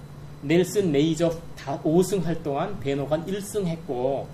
넬슨 0.42 0.92
메이저 0.92 1.30
5승 1.56 2.22
할 2.22 2.42
동안 2.42 2.78
벤 2.80 2.98
호간 3.00 3.26
1승 3.26 3.66
했고 3.66 4.28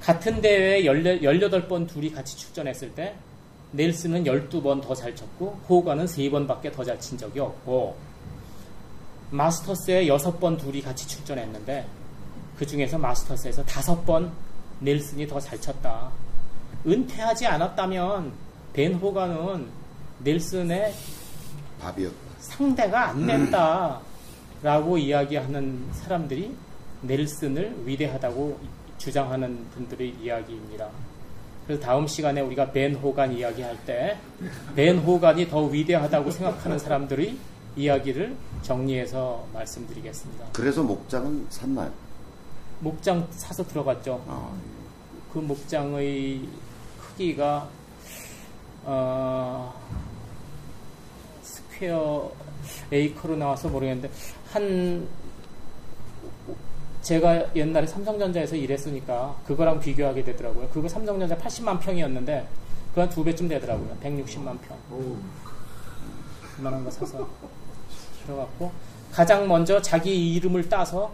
같은 0.00 0.40
대회에 0.40 0.82
18번 0.84 1.86
둘이 1.86 2.10
같이 2.10 2.36
출전했을 2.36 2.94
때 2.94 3.14
넬슨은 3.72 4.24
12번 4.24 4.80
더 4.80 4.94
잘 4.94 5.14
쳤고 5.14 5.58
호가는 5.68 6.06
3번밖에 6.06 6.72
더 6.72 6.82
잘 6.84 6.98
친 6.98 7.18
적이 7.18 7.40
없고 7.40 7.96
마스터스에 9.30 10.06
여섯 10.08 10.40
번 10.40 10.56
둘이 10.56 10.80
같이 10.80 11.06
출전했는데 11.06 11.84
그 12.58 12.66
중에서 12.66 12.98
마스터스에서 12.98 13.64
다섯 13.64 14.04
번 14.04 14.32
넬슨이 14.80 15.26
더 15.26 15.38
잘 15.40 15.60
쳤다. 15.60 16.10
은퇴하지 16.86 17.46
않았다면 17.46 18.32
벤 18.72 18.94
호가는 18.94 19.66
넬슨의 20.24 20.92
밥이었다. 21.80 22.16
상대가 22.40 23.08
안 23.10 23.26
된다. 23.26 24.00
라고 24.62 24.98
이야기하는 24.98 25.86
사람들이 25.92 26.54
넬슨을 27.02 27.76
위대하다고 27.84 28.58
주장하는 28.98 29.66
분들의 29.74 30.16
이야기입니다. 30.20 30.88
그래서 31.66 31.80
다음 31.82 32.06
시간에 32.06 32.40
우리가 32.40 32.72
벤 32.72 32.94
호간 32.96 33.32
이야기할 33.32 33.76
때 33.84 34.16
벤 34.74 34.98
호간이 34.98 35.48
더 35.48 35.64
위대하다고 35.66 36.30
생각하는 36.30 36.78
사람들의 36.78 37.36
이야기를 37.76 38.34
정리해서 38.62 39.46
말씀드리겠습니다. 39.52 40.46
그래서 40.54 40.82
목장은 40.82 41.46
샀나요? 41.50 41.92
목장 42.80 43.26
사서 43.30 43.64
들어갔죠. 43.66 44.22
아, 44.26 44.52
그 45.32 45.38
목장의 45.38 46.48
크기가 47.00 47.68
어, 48.84 49.74
square 51.42 52.32
acre로 52.92 53.36
나와서 53.36 53.68
모르겠는데 53.68 54.10
한 54.50 55.06
제가 57.02 57.54
옛날에 57.54 57.86
삼성전자에서 57.86 58.56
일했으니까 58.56 59.36
그거랑 59.46 59.80
비교하게 59.80 60.24
되더라고요. 60.24 60.68
그거 60.68 60.88
삼성전자 60.88 61.36
80만 61.36 61.80
평이었는데 61.80 62.46
그한 62.94 63.08
두 63.08 63.24
배쯤 63.24 63.48
되더라고요. 63.48 63.96
160만 64.02 64.58
평. 64.60 64.76
오, 64.90 65.16
그만한 66.56 66.84
거 66.84 66.90
사서 66.90 67.28
들어갔고 68.24 68.72
가장 69.12 69.48
먼저 69.48 69.80
자기 69.80 70.34
이름을 70.34 70.68
따서 70.68 71.12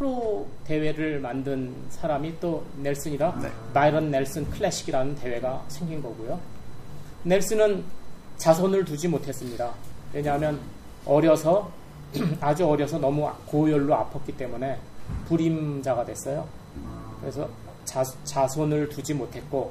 프로 0.00 0.48
대회를 0.64 1.20
만든 1.20 1.74
사람이 1.90 2.40
또 2.40 2.64
넬슨이다. 2.78 3.38
네. 3.42 3.50
바이런 3.74 4.10
넬슨 4.10 4.48
클래식이라는 4.48 5.14
대회가 5.16 5.62
생긴 5.68 6.02
거고요. 6.02 6.40
넬슨은 7.24 7.84
자손을 8.38 8.86
두지 8.86 9.08
못했습니다. 9.08 9.74
왜냐하면 10.14 10.58
어려서 11.04 11.70
아주 12.40 12.66
어려서 12.66 12.98
너무 12.98 13.28
고열로 13.44 13.94
아팠기 13.94 14.38
때문에 14.38 14.78
불임자가 15.26 16.06
됐어요. 16.06 16.48
그래서 17.20 17.46
자, 17.84 18.02
자손을 18.24 18.88
두지 18.88 19.12
못했고 19.12 19.70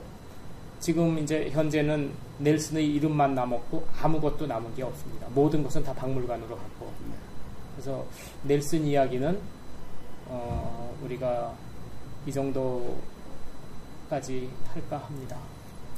지금 0.79 1.17
이제 1.17 1.50
현재는 1.50 2.12
넬슨의 2.38 2.88
이름만 2.93 3.33
남았고 3.33 3.83
아무것도 4.00 4.45
남은 4.45 4.75
게 4.75 4.83
없습니다. 4.83 5.25
모든 5.33 5.63
것은 5.63 5.83
다 5.83 5.91
박물관으로 5.91 6.55
갔고 6.55 6.93
그래서 7.74 8.05
넬슨 8.43 8.86
이야기는 8.86 9.59
어, 10.29 10.98
우리가 11.03 11.53
이 12.25 12.31
정도까지 12.31 13.00
할까 14.74 14.98
합니다. 14.98 15.38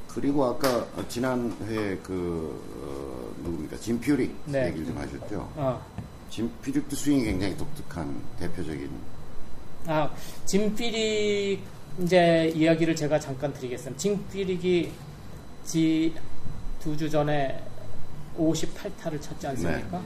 그리고 0.08 0.44
아까 0.46 0.86
지난 1.08 1.56
회에 1.68 1.98
그 2.04 2.62
어, 2.84 3.34
누굽니까 3.44 3.78
짐 3.78 4.00
퓨릭 4.00 4.36
네. 4.46 4.68
얘기를 4.68 4.86
좀 4.88 4.98
하셨죠. 4.98 5.50
어, 5.56 5.82
짐 6.30 6.52
퓨릭도 6.62 6.96
스윙이 6.96 7.24
굉장히 7.24 7.56
독특한 7.58 8.22
대표적인 8.40 8.90
아, 9.88 10.10
짐피릭 10.46 11.60
이제 12.04 12.52
이야기를 12.56 12.96
제가 12.96 13.20
잠깐 13.20 13.52
드리겠습니다. 13.54 13.98
짐피릭이 14.00 14.92
지 15.66 16.14
두 16.82 16.96
주 16.98 17.10
전에 17.10 17.62
58타를 18.38 19.22
쳤지 19.22 19.48
않습니까? 19.48 20.00
네. 20.00 20.06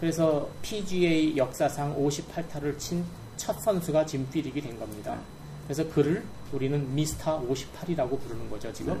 그래서 0.00 0.48
PGA 0.62 1.36
역사상 1.36 1.94
58타를 1.96 2.78
친 2.78 3.04
첫 3.42 3.60
선수가 3.60 4.06
짐 4.06 4.22
퓨릭이 4.22 4.60
된 4.60 4.78
겁니다. 4.78 5.18
그래서 5.66 5.88
그를 5.88 6.22
우리는 6.52 6.94
미스터 6.94 7.44
58이라고 7.48 8.20
부르는 8.20 8.48
거죠, 8.48 8.72
지금. 8.72 9.00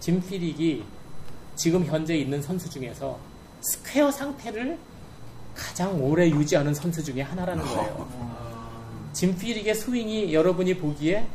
짐 0.00 0.25
퓨릭이 0.25 0.84
지금 1.56 1.86
현재 1.86 2.14
있는 2.14 2.42
선수 2.42 2.68
중에서 2.68 3.18
square 3.62 4.10
상태를 4.10 4.78
가장 5.54 6.02
오래 6.02 6.28
유지하는 6.28 6.74
선수 6.74 7.02
중에 7.02 7.22
하나라는 7.22 7.64
거예요. 7.64 8.08
짐 9.14 9.31
퓨릭의 9.31 9.76
스윙이 9.76 10.34
여러분이 10.34 10.76
보기에 10.76 11.26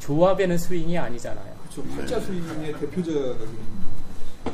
좋아 0.00 0.21
뵈는 0.21 0.58
스윙이 0.58 0.98
아니잖아요. 0.98 1.54
그렇죠. 1.70 1.84
팔자 1.94 2.20
스윙의 2.20 2.80
대표적인 2.80 3.48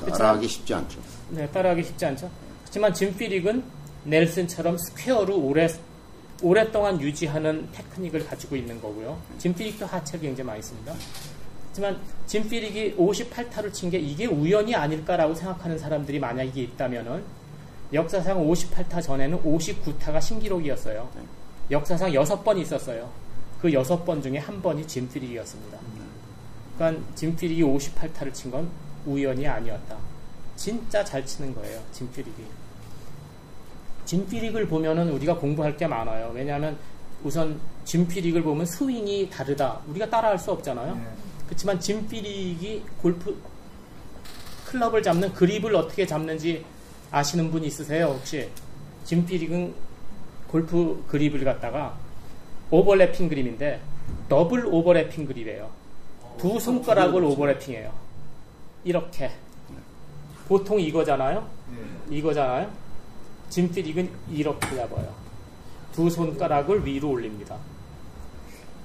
따라하기 0.06 0.46
쉽지 0.46 0.74
않죠. 0.74 1.00
네, 1.30 1.48
따라하기 1.50 1.82
쉽지 1.82 2.04
않죠. 2.04 2.30
하지만 2.66 2.92
짐 2.92 3.10
퓨릭은 3.10 3.64
넬슨처럼 4.04 4.76
square로 4.76 5.38
오래, 5.38 5.66
오랫동안 6.42 7.00
유지하는 7.00 7.68
테크닉을 7.72 8.26
가지고 8.26 8.56
있는 8.56 8.80
거고요. 8.80 9.18
짐 9.38 9.51
퓨릭도 9.51 9.86
하체를 9.86 10.20
굉장히 10.20 10.46
많이 10.46 10.62
씁니다. 10.62 10.94
하지만 11.68 12.00
짐 12.26 12.47
퓨릭이 12.47 12.96
58타를 12.96 13.72
친 13.72 13.90
게 13.90 13.98
이게 13.98 14.26
우연이 14.26 14.74
아닐까라고 14.74 15.34
생각하는 15.34 15.78
사람들이 15.78 16.18
만약에 16.18 16.62
있다면은 16.62 17.22
역사상 17.92 18.38
58타 18.46 19.02
전에는 19.02 19.42
59타가 19.42 20.20
신기록이었어요. 20.20 21.08
네. 21.16 21.22
역사상 21.70 22.12
6번 22.12 22.58
있었어요. 22.58 23.10
그 23.60 23.68
6번 23.70 24.22
중에 24.22 24.38
한 24.38 24.60
번이 24.62 24.86
짐피릭이었습니다. 24.86 25.78
그러니까 26.76 27.02
짐피릭이 27.16 27.62
58타를 27.62 28.32
친 28.32 28.50
건 28.50 28.68
우연이 29.06 29.46
아니었다. 29.46 29.96
진짜 30.56 31.02
잘 31.04 31.24
치는 31.24 31.54
거예요, 31.54 31.80
짐피릭이. 31.92 32.34
짐피릭을 34.08 34.66
보면은 34.68 35.10
우리가 35.10 35.36
공부할 35.36 35.76
게 35.76 35.86
많아요. 35.86 36.32
왜냐하면 36.34 36.78
우선 37.22 37.60
짐피릭을 37.84 38.42
보면 38.42 38.64
스윙이 38.64 39.28
다르다. 39.28 39.80
우리가 39.86 40.08
따라할 40.08 40.38
수 40.38 40.50
없잖아요. 40.50 40.94
네. 40.94 41.02
그렇지만 41.44 41.78
짐피릭이 41.78 42.84
골프 43.02 43.38
클럽을 44.64 45.02
잡는 45.02 45.34
그립을 45.34 45.74
어떻게 45.76 46.06
잡는지 46.06 46.64
아시는 47.10 47.50
분 47.50 47.64
있으세요 47.64 48.06
혹시? 48.06 48.48
짐 49.04 49.22
퓨릭은 49.22 49.74
골프 50.48 51.04
그립을 51.08 51.44
갖다가 51.44 51.98
overlapping 52.70 53.28
grip인데 53.28 53.80
double 54.30 54.64
overlapping 54.64 55.26
grip이에요. 55.26 55.68
두 56.38 56.58
손가락을 56.58 57.24
overlapping해요. 57.24 57.92
이렇게 58.84 59.30
보통 60.46 60.80
이거잖아요. 60.80 61.46
네. 62.08 62.16
이거잖아요. 62.16 62.87
짐 63.50 63.65
퓨릭은 63.65 64.10
이렇게 64.30 64.76
잡아요. 64.76 65.12
두 65.92 66.08
손가락을 66.08 66.84
위로 66.86 67.10
올립니다. 67.10 67.56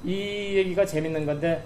이 0.04 0.12
얘기가 0.56 0.86
재밌는 0.86 1.26
건데 1.26 1.64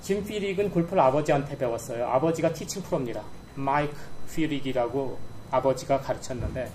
짐 0.00 0.24
퓨릭은 0.24 0.70
골프를 0.70 1.00
아버지한테 1.00 1.56
배웠어요. 1.58 2.06
아버지가 2.06 2.52
티칭 2.52 2.82
프로입니다. 2.82 3.22
마이크 3.54 3.96
피릭이라고 4.32 5.18
아버지가 5.50 6.00
가르쳤는데 6.00 6.70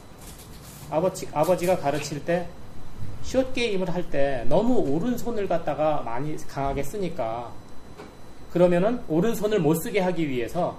아버지, 0.89 1.27
아버지가 1.33 1.77
가르칠 1.77 2.23
때 2.25 2.47
숏 3.23 3.53
게임을 3.53 3.89
할 3.93 4.03
때 4.09 4.45
너무 4.49 4.75
오른손을 4.79 5.47
갖다가 5.47 6.01
많이 6.01 6.35
강하게 6.47 6.83
쓰니까 6.83 7.51
그러면은 8.51 9.01
오른손을 9.07 9.59
못 9.59 9.75
쓰게 9.75 9.99
하기 10.01 10.27
위해서 10.29 10.77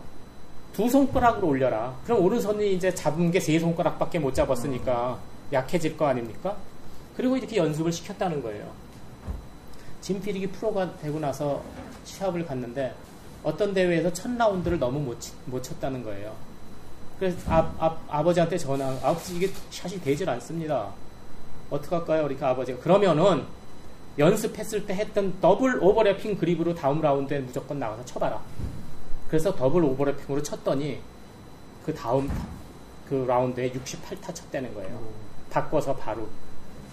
두 0.75 0.89
손가락으로 0.91 1.47
올려라. 1.49 1.95
그럼 2.05 2.23
오른손이 2.25 2.75
이제 2.75 2.93
잡은 2.95 3.31
게 3.31 3.39
세 3.41 3.59
손가락밖에 3.59 4.19
못 4.19 4.35
잡았으니까 4.35 5.19
약해질 5.53 5.97
거 5.97 6.07
아닙니까? 6.07 6.57
그리고 7.17 7.37
이렇게 7.37 7.57
연습을 7.57 7.93
시켰다는 7.93 8.43
거예요. 8.43 8.67
짐피릭이 10.01 10.49
프로가 10.49 10.97
되고 10.99 11.19
나서 11.21 11.63
시합을 12.05 12.45
갔는데 12.45 12.93
어떤 13.43 13.73
대회에서 13.73 14.13
첫 14.13 14.31
라운드를 14.37 14.79
너무 14.79 14.99
못, 14.99 15.21
치- 15.21 15.33
못 15.47 15.63
쳤다는 15.63 16.03
거예요. 16.03 16.35
그래서 17.19 17.39
아, 17.49 17.97
아, 18.09 18.23
버지한테 18.23 18.59
전화, 18.59 18.89
아버지 19.03 19.37
이게 19.37 19.49
샷이 19.71 20.01
되질 20.01 20.29
않습니다. 20.29 20.89
어떡할까요? 21.71 22.23
그러니까 22.25 22.51
아버지가 22.51 22.81
그러면은 22.81 23.45
연습했을 24.19 24.87
때 24.87 24.95
했던 24.95 25.35
double 25.41 25.83
overlapping 25.83 26.37
grip으로 26.37 26.75
다음 26.75 27.01
라운드에 27.01 27.39
무조건 27.41 27.79
나가서 27.79 28.05
쳐봐라. 28.05 28.41
그래서 29.35 29.53
double 29.53 29.83
overlapping으로 29.83 30.41
쳤더니 30.45 31.01
그 31.85 31.93
다음 31.93 32.31
그 33.09 33.25
라운드에 33.27 33.73
68타 33.73 34.33
쳤다는 34.33 34.73
거예요. 34.75 35.09
바꿔서 35.51 35.97
바로. 35.97 36.29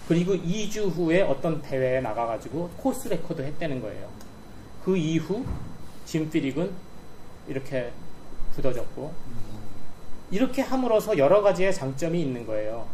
그리고 0.08 0.34
2주 0.34 0.90
후에 0.90 1.22
어떤 1.22 1.62
대회에 1.62 2.00
나가가지고 2.00 2.70
코스 2.78 3.06
레코드 3.06 3.42
했다는 3.42 3.80
거예요. 3.80 4.08
그 4.84 4.96
이후 4.96 5.44
짐 6.04 6.28
피릭은 6.28 6.72
이렇게 7.46 7.92
굳어졌고 8.56 9.14
이렇게 10.32 10.62
함으로써 10.62 11.16
여러 11.16 11.42
가지의 11.42 11.72
장점이 11.72 12.20
있는 12.20 12.44
거예요. 12.44 12.88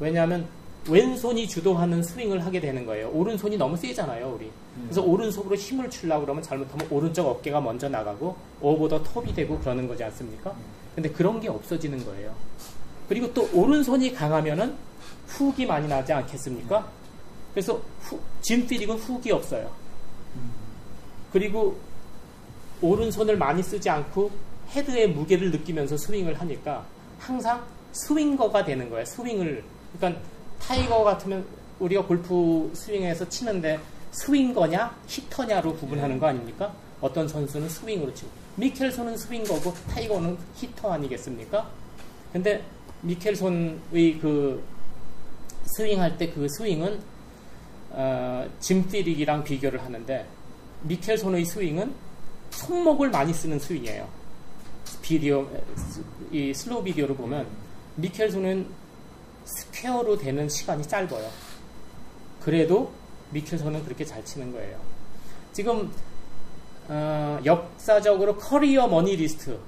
왜냐하면 0.00 0.48
왼손이 0.88 1.48
주도하는 1.48 2.02
스윙을 2.02 2.44
하게 2.44 2.60
되는 2.60 2.86
거예요. 2.86 3.10
오른손이 3.10 3.56
너무 3.56 3.76
세잖아요, 3.76 4.34
우리. 4.34 4.50
그래서 4.84 5.02
오른손으로 5.02 5.56
힘을 5.56 5.90
주려고 5.90 6.22
그러면 6.22 6.42
잘못하면 6.42 6.86
오른쪽 6.90 7.26
어깨가 7.28 7.60
먼저 7.60 7.88
나가고 7.88 8.36
오버 8.60 8.88
더 8.88 9.02
톱이 9.02 9.34
되고 9.34 9.58
그러는 9.58 9.88
거지 9.88 10.04
않습니까? 10.04 10.54
근데 10.94 11.10
그런 11.10 11.40
게 11.40 11.48
없어지는 11.48 12.04
거예요. 12.04 12.34
그리고 13.08 13.32
또 13.32 13.48
오른손이 13.52 14.12
강하면은 14.12 14.74
훅이 15.26 15.66
많이 15.66 15.88
나지 15.88 16.12
않겠습니까? 16.12 16.88
그래서 17.52 17.80
후, 18.00 18.18
짐 18.42 18.66
퓨릭은 18.66 18.96
훅이 18.96 19.32
없어요. 19.32 19.70
그리고 21.32 21.76
오른손을 22.80 23.36
많이 23.36 23.62
쓰지 23.62 23.88
않고 23.88 24.30
헤드의 24.70 25.08
무게를 25.10 25.50
느끼면서 25.50 25.96
스윙을 25.96 26.40
하니까 26.40 26.84
항상 27.18 27.64
swinger가 27.92 28.64
되는 28.64 28.90
거예요. 28.90 29.04
스윙을. 29.04 29.64
그러니까 29.96 30.20
타이거 30.60 31.04
같으면 31.04 31.46
우리가 31.78 32.04
골프 32.04 32.70
스윙에서 32.74 33.28
치는데 33.28 33.78
swinger냐 34.12 34.96
hitter냐로 35.06 35.76
구분하는 35.76 36.18
거 36.18 36.26
아닙니까? 36.26 36.72
어떤 37.00 37.28
선수는 37.28 37.68
스윙으로 37.68 38.14
치고 38.14 38.30
미켈손은 38.56 39.16
swinger고 39.16 39.74
타이거는 39.90 40.38
hitter 40.54 40.92
아니겠습니까? 40.92 41.70
근데 42.32 42.64
미켈손의 43.02 44.18
그 44.20 44.64
스윙할 45.64 46.16
때 46.16 46.32
그 46.32 46.48
스윙은 46.48 46.98
어, 47.90 48.48
짐 48.60 48.86
퓨릭이랑 48.88 49.44
비교를 49.44 49.82
하는데 49.82 50.26
미켈손의 50.82 51.44
스윙은 51.44 51.94
손목을 52.50 53.10
많이 53.10 53.32
쓰는 53.32 53.58
스윙이에요. 53.58 54.08
비디오 55.02 55.48
이 56.30 56.52
슬로우 56.54 56.82
비디오를 56.82 57.16
보면 57.16 57.46
미켈손은 57.96 58.66
square로 59.46 60.18
되는 60.18 60.48
시간이 60.48 60.86
짧아요. 60.86 61.30
그래도 62.40 62.92
미켈손은 63.30 63.84
그렇게 63.84 64.04
잘 64.04 64.24
치는 64.24 64.52
거예요. 64.52 64.78
지금 65.52 65.90
어, 66.88 67.40
역사적으로 67.44 68.36
career 68.36 68.86
money 68.86 69.16
list 69.16 69.58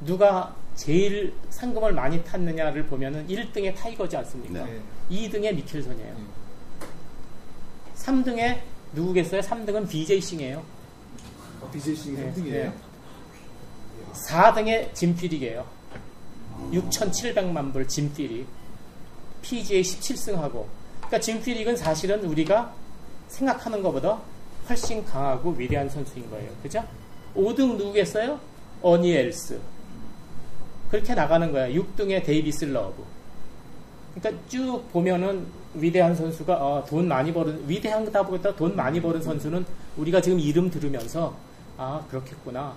누가 0.00 0.54
제일 0.74 1.32
상금을 1.50 1.92
많이 1.92 2.24
탔느냐를 2.24 2.86
보면은 2.86 3.26
1등에 3.28 3.74
타이거지 3.76 4.16
않습니까? 4.16 4.64
네. 4.64 4.80
2등에 5.10 5.54
미켈손이에요. 5.54 6.16
3등에 7.96 8.60
누구겠어요? 8.94 9.40
3등은 9.42 9.88
BJ 9.88 10.20
싱이에요. 10.20 10.62
어, 11.60 11.70
BJ 11.70 11.94
씨 11.94 12.12
네, 12.12 12.32
3등이에요. 12.32 12.50
네. 12.50 12.72
4등에 14.28 14.94
짐필릭이에요. 14.94 15.66
6,700만 16.72 17.72
불 17.72 17.86
짐필릭. 17.86 18.46
PGA 19.42 19.82
17승하고. 19.82 20.64
그러니까 20.98 21.20
짐필릭은 21.20 21.76
사실은 21.76 22.24
우리가 22.24 22.72
생각하는 23.28 23.82
것보다 23.82 24.18
훨씬 24.68 25.04
강하고 25.04 25.50
위대한 25.50 25.88
선수인 25.88 26.30
거예요. 26.30 26.50
그죠? 26.62 26.82
5등 27.34 27.76
누구겠어요? 27.76 28.38
어니엘스. 28.82 29.58
그렇게 30.90 31.14
나가는 31.14 31.50
거야. 31.50 31.68
6등에 31.68 32.24
데이비스 32.24 32.66
러브. 32.66 33.02
그러니까 34.14 34.42
쭉 34.48 34.82
보면은 34.92 35.46
위대한 35.74 36.14
선수가 36.14 36.54
어, 36.54 36.84
돈 36.86 37.08
많이 37.08 37.32
버는 37.32 37.66
위대한다 37.66 38.26
보다 38.26 38.54
돈 38.54 38.76
많이 38.76 39.00
버는 39.00 39.22
선수는 39.22 39.64
우리가 39.96 40.20
지금 40.20 40.38
이름 40.38 40.70
들으면서 40.70 41.34
아 41.78 42.04
그렇겠구나. 42.10 42.74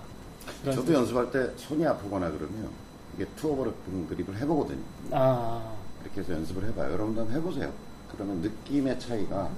저도 0.64 0.94
연습할 0.94 1.30
때 1.30 1.50
손이 1.56 1.86
아프거나 1.86 2.30
그러면 2.30 2.70
이게 3.14 3.26
더블 3.36 3.55
overlap 3.55 3.74
그립을 4.08 4.36
해보거든요. 4.40 4.80
아 5.10 5.72
이렇게 6.02 6.20
해서 6.20 6.32
연습을 6.32 6.64
해봐요. 6.68 6.92
여러분도 6.92 7.20
한번 7.22 7.36
해보세요. 7.36 7.72
그러면 8.12 8.40
느낌의 8.40 8.98
차이가. 9.00 9.50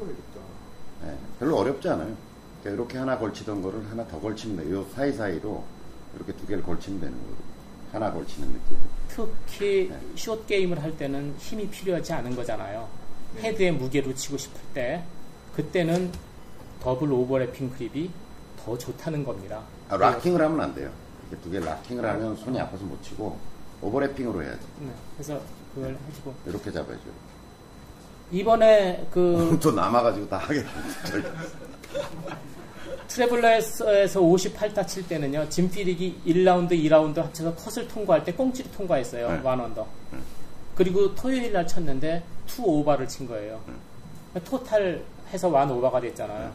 예, 1.05 1.17
별로 1.39 1.57
어렵지 1.59 1.89
않아요. 1.89 2.15
그러니까 2.63 2.83
이렇게 2.83 2.99
하나 2.99 3.19
걸치던 3.19 3.63
거를 3.63 3.89
하나 3.91 4.07
더 4.09 4.19
걸치면 4.21 4.57
돼요. 4.65 4.79
요 4.81 4.87
사이사이로 4.95 5.65
이렇게 6.17 6.33
두 6.33 6.47
개를 6.47 6.63
걸치면 6.63 7.01
되는 7.01 7.15
거예요. 7.15 7.37
하나 7.93 8.13
걸치는 8.13 8.49
느낌. 8.53 8.77
특히 9.09 9.89
네. 9.91 10.01
short 10.17 10.47
game을 10.47 10.83
할 10.83 10.97
때는 10.97 11.35
힘이 11.39 11.69
필요하지 11.69 12.13
않은 12.15 12.35
거잖아요. 12.37 12.89
헤드의 13.39 13.73
무게로 13.73 14.15
치고 14.15 14.37
싶을 14.37 14.61
때 14.75 15.05
그때는 15.55 16.11
더블 16.83 17.13
오버래핑 17.13 17.71
그립이 17.71 18.11
더 18.65 18.77
좋다는 18.77 19.25
겁니다. 19.25 19.63
아, 19.89 19.97
locking을 19.97 20.41
하면 20.41 20.61
안 20.61 20.75
돼요. 20.75 20.91
이렇게 21.31 21.43
두 21.43 21.51
개 21.51 21.59
locking을 21.61 22.05
하면 22.05 22.37
손이 22.37 22.59
아파서 22.61 22.85
못 22.85 23.03
치고 23.03 23.39
오버래핑으로 23.83 24.43
해야죠. 24.43 24.61
네, 24.81 24.91
그래서 25.17 25.41
그걸 25.79 25.97
해주고 26.09 26.35
이렇게 26.47 26.73
잡아야죠. 26.73 27.03
이번에 28.31 29.07
그 29.11 29.59
또 29.63 29.73
남아가지고 29.73 30.29
다 30.29 30.39
하겠네. 30.39 30.69
트래블러에서 33.09 34.21
58타 34.21 34.87
칠 34.87 35.09
때는요, 35.09 35.49
짐 35.49 35.71
퓨릭이 35.71 36.21
1라운드, 36.27 36.73
2라운드 36.73 37.17
합쳐서 37.17 37.55
컷을 37.55 37.89
통과할 37.89 38.23
때 38.23 38.33
꽁치로 38.33 38.71
통과했어요. 38.73 39.31
네. 39.31 39.41
one 39.43 39.59
under. 39.61 39.87
네. 40.13 40.19
그리고 40.75 41.15
토요일 41.15 41.53
날 41.53 41.67
쳤는데 41.67 42.23
two 42.47 42.63
over를 42.65 43.09
친 43.09 43.27
거예요. 43.27 43.61
total 44.45 45.03
해서 45.33 45.49
one 45.49 45.71
over가 45.71 46.01
됐잖아요. 46.01 46.53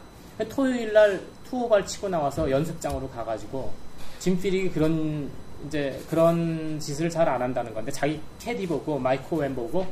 토요일 0.48 0.92
날 0.92 1.28
two 1.28 1.64
over를 1.64 1.84
치고 1.86 2.08
나와서 2.08 2.48
연습장으로 2.50 3.08
가가지고 3.10 3.72
짐 4.20 4.40
퓨릭이 4.40 4.70
그런 4.70 5.28
이제 5.66 6.00
그런 6.10 6.78
짓을 6.78 7.08
잘 7.10 7.28
안 7.28 7.40
한다는 7.42 7.72
건데 7.74 7.90
자기 7.92 8.20
캐디 8.38 8.66
보고 8.66 8.98
마이크 8.98 9.34
웬 9.36 9.54
보고 9.54 9.86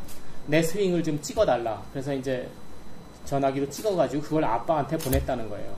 내 0.47 0.63
스윙을 0.63 1.03
좀 1.03 1.21
찍어달라. 1.21 1.83
그래서 1.93 2.13
이제 2.15 2.49
전화기로 3.25 3.71
찍어가지고 3.71 4.23
그걸 4.23 4.45
아빠한테 4.45 4.99
보냈다는 4.99 5.49
거예요. 5.49 5.75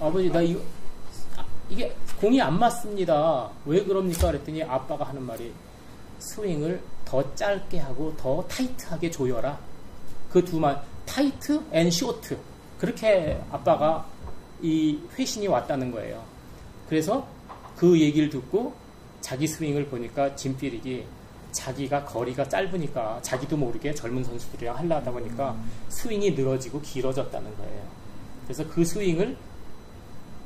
아버지 0.00 0.30
나 0.30 0.40
이거 0.40 0.60
아, 1.36 1.44
이게 1.68 1.94
공이 2.20 2.40
안 2.40 2.58
맞습니다. 2.58 3.50
왜 3.66 3.82
그럽니까? 3.84 4.28
그랬더니 4.30 4.62
아빠가 4.62 5.04
하는 5.06 5.22
말이 5.22 5.52
스윙을 6.18 6.80
더 7.04 7.34
짧게 7.34 7.78
하고 7.78 8.14
더 8.16 8.42
타이트하게 8.48 9.10
조여라. 9.10 9.58
그 10.30 10.44
두 10.44 10.60
말 10.60 10.80
tight 11.06 11.60
and 11.72 11.90
short 11.90 12.38
그렇게 12.78 13.40
아빠가 13.50 14.06
이 14.62 14.98
회신이 15.18 15.48
왔다는 15.48 15.90
거예요. 15.90 16.22
그래서 16.88 17.26
그 17.80 17.98
얘기를 17.98 18.28
듣고 18.28 18.74
자기 19.22 19.46
스윙을 19.46 19.86
보니까 19.86 20.36
짐 20.36 20.54
퓨릭이 20.54 21.06
자기가 21.50 22.04
거리가 22.04 22.46
짧으니까 22.46 23.20
자기도 23.22 23.56
모르게 23.56 23.94
젊은 23.94 24.22
선수들이랑 24.22 24.76
하려다 24.76 25.10
보니까 25.10 25.56
스윙이 25.88 26.32
늘어지고 26.32 26.82
길어졌다는 26.82 27.56
거예요. 27.56 27.82
그래서 28.44 28.68
그 28.68 28.84
스윙을 28.84 29.34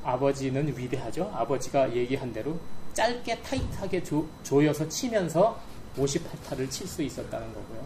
아버지는 0.04 0.78
위대하죠. 0.78 1.28
아버지가 1.34 1.92
얘기한 1.96 2.32
대로 2.32 2.56
짧게 2.92 3.42
타이트하게 3.42 4.04
조, 4.04 4.28
조여서 4.44 4.88
치면서 4.88 5.58
58타를 5.96 6.70
칠 6.70 6.86
수 6.86 7.02
있었다는 7.02 7.48
거고요. 7.48 7.84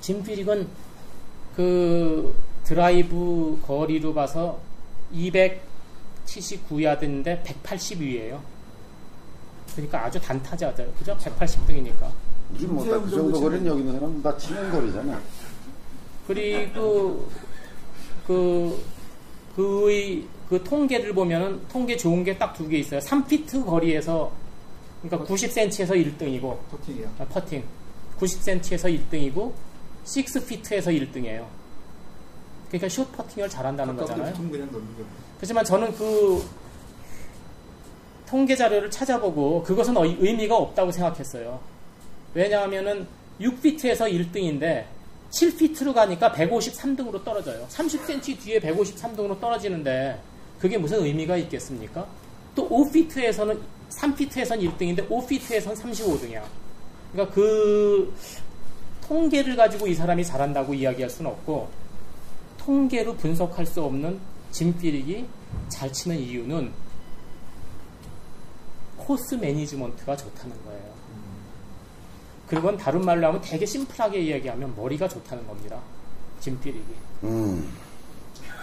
짐 0.00 0.24
퓨릭은 0.24 0.66
그 1.54 2.34
드라이브 2.64 3.60
거리로 3.64 4.12
봐서 4.12 4.58
279야드인데 6.26 7.42
180위에요. 7.44 8.40
그러니까 9.72 10.04
아주 10.04 10.20
단타자죠. 10.20 10.92
그죠? 10.98 11.16
180등이니까. 11.18 12.10
요즘 12.54 12.74
뭐그 12.74 13.10
정도 13.10 13.40
거리는 13.40 13.66
여기 13.66 13.80
있는 13.80 13.94
사람은 13.94 14.22
다 14.22 14.36
치는 14.36 14.70
거리잖아. 14.70 15.20
그리고 16.26 17.28
그 18.26 18.82
그의 19.56 20.26
그 20.48 20.62
통계를 20.62 21.12
보면은 21.14 21.60
통계 21.68 21.96
좋은 21.96 22.24
게 22.24 22.36
딱 22.38 22.54
두 22.54 22.68
개 22.68 22.78
있어요. 22.78 23.00
3피트 23.00 23.64
거리에서 23.66 24.30
그러니까 25.02 25.32
90cm에서 25.32 25.90
1등이고 25.90 26.58
퍼팅이야. 26.70 27.08
아, 27.18 27.24
퍼팅 27.26 27.62
90cm에서 28.18 28.84
1등이고 29.10 29.52
6피트에서 30.04 30.86
1등이에요. 30.88 31.46
그러니까 32.68 32.88
숏 32.88 33.10
퍼팅을 33.12 33.48
잘한다는 33.48 33.96
거잖아요. 33.96 34.32
그렇지만 35.38 35.64
저는 35.64 35.94
그 35.96 36.44
통계 38.26 38.56
자료를 38.56 38.90
찾아보고 38.90 39.62
그것은 39.62 39.96
의- 39.96 40.16
의미가 40.20 40.56
없다고 40.56 40.90
생각했어요. 40.92 41.60
왜냐하면은 42.34 43.06
6피트에서 43.40 44.10
1등인데 44.10 44.84
7피트로 45.30 45.92
가니까 45.94 46.32
153등으로 46.32 47.22
떨어져요. 47.24 47.66
30cm 47.68 48.38
뒤에 48.40 48.60
153등으로 48.60 49.38
떨어지는데 49.40 50.18
그게 50.60 50.78
무슨 50.78 51.04
의미가 51.04 51.36
있겠습니까? 51.38 52.06
또 52.54 52.68
5피트에서는 52.68 53.58
3피트에선 53.90 54.60
1등인데 54.78 55.08
5피트에선 55.08 55.74
35등이야. 55.76 56.42
그러니까 57.12 57.34
그 57.34 58.12
통계를 59.06 59.54
가지고 59.56 59.86
이 59.86 59.94
사람이 59.94 60.24
잘한다고 60.24 60.74
이야기할 60.74 61.10
수는 61.10 61.30
없고 61.30 61.68
통계로 62.58 63.14
분석할 63.16 63.66
수 63.66 63.82
없는 63.82 64.18
짐 64.54 64.74
피릭이 64.78 65.26
잘 65.68 65.92
치는 65.92 66.16
이유는 66.16 66.72
코스 68.96 69.34
매니지먼트가 69.34 70.16
좋다는 70.16 70.56
거예요. 70.64 70.94
그건 72.46 72.76
다른 72.76 73.04
말로 73.04 73.26
하면 73.26 73.40
되게 73.40 73.66
심플하게 73.66 74.20
이야기하면 74.20 74.76
머리가 74.76 75.08
좋다는 75.08 75.44
겁니다. 75.48 75.80
짐 76.38 76.60
피릭이. 76.60 76.84
음. 77.24 77.68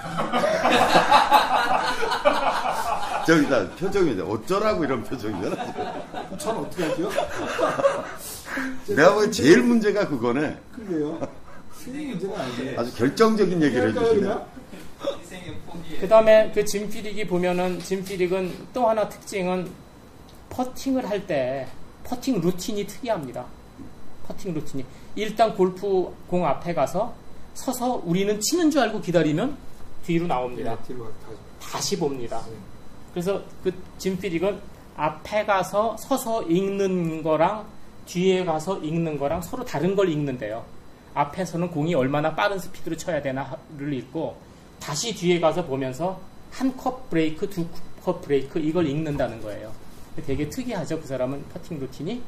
저기다 3.27 3.69
표정이 3.71 4.17
어쩌라고 4.21 4.85
이런 4.85 5.03
표정이잖아. 5.03 6.37
저는 6.37 6.61
어떻게 6.61 6.85
할게요? 6.85 7.09
내가 8.95 9.13
보기엔 9.13 9.31
제일 9.33 9.61
문제가 9.61 10.07
그거네. 10.07 10.57
그게요. 10.73 11.19
스윙 11.73 12.11
문제가 12.11 12.41
아니에요. 12.41 12.79
아주 12.79 12.95
결정적인 12.95 13.61
얘기를 13.61 13.89
해주시네. 13.89 14.60
포기에 15.91 15.99
그 15.99 16.07
다음에 16.07 16.51
그 16.53 16.63
짐 16.63 16.83
퓨릭이 16.83 17.27
보면은 17.27 17.79
짐 17.79 18.01
퓨릭은 18.01 18.67
또 18.73 18.87
하나 18.87 19.07
특징은 19.07 19.69
퍼팅을 20.49 21.09
할 21.09 21.25
때 21.27 21.67
퍼팅 22.03 22.41
루틴이 22.41 22.85
특이합니다. 22.87 23.45
퍼팅 24.27 24.53
루틴이 24.53 24.83
일단 25.15 25.55
골프 25.55 26.13
공 26.27 26.45
앞에 26.45 26.73
가서 26.73 27.13
서서 27.53 28.01
우리는 28.05 28.39
치는 28.39 28.71
줄 28.71 28.81
알고 28.81 29.01
기다리면 29.01 29.57
뒤로 30.05 30.27
나옵니다. 30.27 30.75
네, 30.75 30.87
뒤로 30.87 31.07
다시 31.61 31.97
봅니다. 31.97 32.41
네. 32.47 32.53
그래서 33.13 33.41
그 33.63 33.71
짐 33.97 34.13
퓨릭은 34.13 34.59
앞에 34.97 35.45
가서 35.45 35.95
서서 35.97 36.43
읽는 36.43 37.23
거랑 37.23 37.65
뒤에 38.05 38.43
가서 38.45 38.79
읽는 38.79 39.17
거랑 39.17 39.41
서로 39.41 39.63
다른 39.63 39.95
걸 39.95 40.09
읽는데요. 40.09 40.65
앞에서는 41.13 41.71
공이 41.71 41.93
얼마나 41.93 42.35
빠른 42.35 42.57
스피드로 42.57 42.97
쳐야 42.97 43.21
되나를 43.21 43.93
읽고 43.93 44.35
다시 44.81 45.13
뒤에 45.13 45.39
가서 45.39 45.65
보면서 45.65 46.19
한 46.51 46.75
컵 46.75 47.09
브레이크, 47.09 47.49
두 47.49 47.65
컵 48.03 48.21
브레이크 48.23 48.59
이걸 48.59 48.87
읽는다는 48.87 49.41
거예요. 49.41 49.71
되게 50.25 50.49
특이하죠. 50.49 50.99
그 50.99 51.07
사람은 51.07 51.43
퍼팅 51.49 51.79
루틴이. 51.79 52.21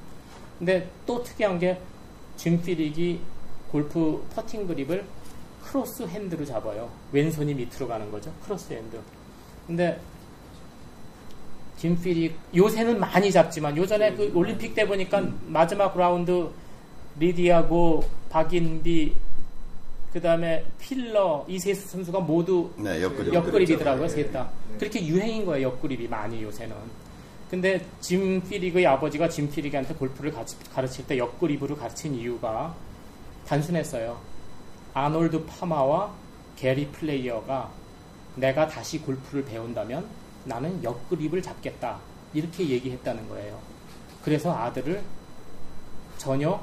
근데 0.60 0.88
또 1.06 1.22
특이한 1.24 1.58
게 1.60 1.80
짐 2.38 2.62
퓨릭이 2.62 3.20
골프 3.72 4.24
퍼팅 4.36 4.68
그립을 4.68 5.04
cross 5.64 6.04
hand로 6.04 6.46
잡아요. 6.46 6.90
왼손이 7.12 7.54
밑으로 7.56 7.88
가는 7.88 8.10
거죠. 8.12 8.32
cross 8.46 8.74
hand. 8.74 9.00
근데 9.66 10.00
짐 11.78 11.95
퓨릭이 11.95 12.34
요새는 12.56 13.00
많이 13.00 13.32
잡지만 13.32 13.76
요전에 13.76 14.14
그 14.14 14.32
올림픽 14.36 14.76
때 14.76 14.88
보니까 14.88 15.24
마지막 15.48 15.98
라운드 15.98 16.50
리디아 17.20 17.80
고 17.80 18.04
박인비 18.30 19.16
그 20.14 20.22
다음에 20.22 20.64
필러 20.80 21.44
이 21.50 21.62
세 21.62 21.88
선수가 21.90 22.20
모두 22.20 22.72
네, 22.78 23.02
역그립. 23.02 23.34
역그립이더라고요, 23.34 24.08
네. 24.08 24.14
셋 24.14 24.32
다. 24.32 24.48
네. 24.72 24.78
그렇게 24.78 25.04
유행인 25.08 25.44
거예요, 25.44 25.70
역그립이 25.70 26.08
많이 26.08 26.44
요새는. 26.44 26.76
근데 27.50 27.84
짐 28.00 28.40
퓨릭의 28.42 28.86
아버지가 28.86 29.28
짐 29.28 29.50
퓨릭한테 29.50 29.96
골프를 29.96 30.32
가르칠 30.74 31.08
때 31.08 31.18
역그립으로 31.18 31.76
가르친 31.76 32.14
이유가 32.14 32.76
단순했어요. 33.48 34.20
아놀드 34.94 35.46
파마와 35.46 36.14
게리 36.58 36.88
플레이어가 36.90 37.72
내가 38.36 38.68
다시 38.68 39.00
골프를 39.00 39.44
배운다면 39.46 40.06
나는 40.46 40.84
옆그립을 40.84 41.42
잡겠다. 41.42 41.98
이렇게 42.36 42.70
얘기했다는 42.70 43.30
거예요. 43.30 43.60
그래서 44.24 44.56
아들을 44.56 45.02
전혀 46.18 46.62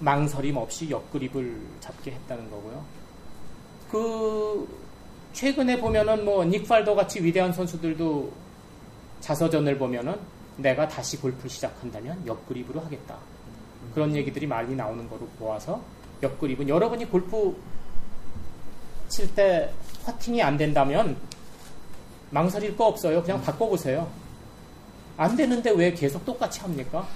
망설임 0.00 0.56
없이 0.56 0.90
옆그립을 0.90 1.60
잡게 1.80 2.12
했다는 2.12 2.50
거고요. 2.50 2.84
그 3.90 4.68
최근에 5.32 5.80
보면은 5.80 6.24
뭐 6.24 6.44
닉팔더 6.44 6.94
같이 6.94 7.22
위대한 7.22 7.52
선수들도 7.52 8.32
자서전을 9.20 9.78
보면은 9.78 10.18
내가 10.56 10.86
다시 10.86 11.16
골프를 11.18 11.50
시작한다면 11.50 12.26
옆그립으로 12.26 12.80
하겠다. 12.80 13.16
그런 13.94 14.14
얘기들이 14.14 14.46
많이 14.46 14.74
나오는 14.74 15.08
거로 15.08 15.26
보아서 15.38 15.80
옆그립은 16.22 16.68
여러분이 16.68 17.10
골프 17.10 17.56
칠 19.08 19.34
때 19.34 19.72
퍼팅이 20.04 20.42
안 20.42 20.56
된다면 20.56 21.16
망설일 22.30 22.76
거 22.76 22.86
없어요. 22.86 23.22
그냥 23.22 23.40
바꿔보세요. 23.42 24.10
안 25.16 25.36
되는데 25.36 25.70
왜 25.70 25.92
계속 25.92 26.24
똑같이 26.24 26.60
합니까? 26.60 27.06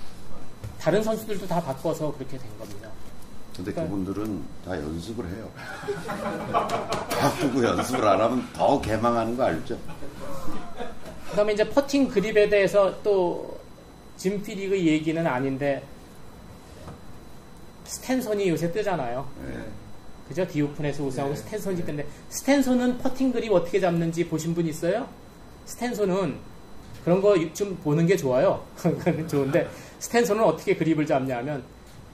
다른 0.81 1.03
선수들도 1.03 1.47
다 1.47 1.61
바꿔서 1.63 2.13
그렇게 2.15 2.39
된 2.39 2.47
겁니다. 2.59 2.89
근데 3.57 3.73
그러니까- 3.73 3.83
그분들은 3.97 4.43
다 4.65 4.77
연습을 4.77 5.27
해요. 5.29 5.51
바꾸고 7.11 7.65
연습을 7.65 8.07
안 8.07 8.21
하면 8.21 8.49
더 8.53 8.81
개망하는 8.81 9.37
거 9.37 9.45
알죠? 9.45 9.77
그 11.31 11.37
다음에 11.37 11.53
이제 11.53 11.69
퍼팅 11.69 12.09
그립에 12.09 12.49
대해서 12.49 12.95
또 13.03 13.59
짐 14.17 14.36
퓨릭의 14.36 14.87
얘기는 14.87 15.27
아닌데 15.27 15.83
스텐손이 17.85 18.49
요새 18.49 18.71
뜨잖아요. 18.71 19.29
네. 19.47 19.65
그죠? 20.29 20.47
The 20.47 20.62
Open에서 20.62 21.03
우승하고 21.05 21.35
네. 21.35 21.41
스텐손이 21.41 21.77
뜨는데 21.85 22.07
스텐손은 22.29 22.99
퍼팅 22.99 23.33
그립 23.33 23.51
어떻게 23.53 23.81
잡는지 23.81 24.29
보신 24.29 24.55
분 24.55 24.67
있어요? 24.67 25.09
스텐손은 25.65 26.37
그런 27.05 27.21
거 27.23 27.35
좀 27.55 27.77
보는 27.83 28.07
게 28.07 28.17
좋아요. 28.17 28.63
좋은데 29.29 29.69
스텐손은 29.99 30.43
어떻게 30.43 30.77
그립을 30.77 31.07
잡냐면 31.07 31.65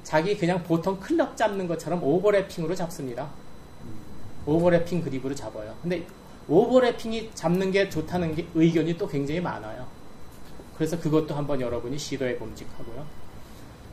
자기 0.02 0.36
그냥 0.36 0.62
보통 0.62 0.98
클럽 1.00 1.36
잡는 1.36 1.66
것처럼 1.66 2.02
오버래핑으로 2.02 2.74
잡습니다. 2.74 3.30
오버래핑 4.46 5.02
그립으로 5.02 5.34
잡아요. 5.34 5.74
근데 5.82 6.06
오버래핑이 6.48 7.30
잡는 7.34 7.70
게 7.70 7.88
좋다는 7.88 8.34
게 8.34 8.46
의견이 8.54 8.98
또 8.98 9.06
굉장히 9.06 9.40
많아요. 9.40 9.86
그래서 10.76 10.98
그것도 10.98 11.34
한번 11.34 11.60
여러분이 11.60 11.98
시도해 11.98 12.36
봄직하고요. 12.36 13.06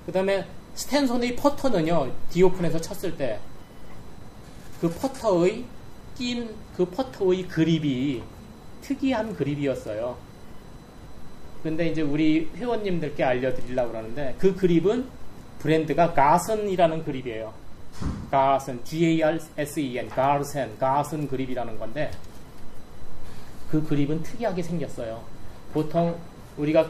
그 0.05 0.11
다음에 0.11 0.45
스탠손의 0.73 1.35
퍼터는요, 1.35 2.11
디오픈에서 2.29 2.81
쳤을 2.81 3.17
때 3.17 3.39
그 4.81 4.89
퍼터의 4.89 5.63
낀 6.17 6.55
그 6.75 6.85
퍼터의 6.85 7.47
그립이 7.47 8.23
특이한 8.81 9.35
그립이었어요. 9.35 10.17
근데 11.63 11.87
이제 11.87 12.01
우리 12.01 12.49
회원님들께 12.55 13.23
알려드리려고 13.23 13.91
그러는데 13.91 14.35
그 14.39 14.55
그립은 14.55 15.05
브랜드가 15.59 16.13
가슨이라는 16.13 17.03
그립이에요. 17.03 17.53
가슨, 18.31 18.83
G-A-R-S-E-N, 18.83 20.09
가슨, 20.09 20.77
가슨 20.79 21.27
그립이라는 21.27 21.77
건데 21.77 22.11
그 23.69 23.85
그립은 23.85 24.23
특이하게 24.23 24.63
생겼어요. 24.63 25.21
보통 25.71 26.17
우리가 26.57 26.89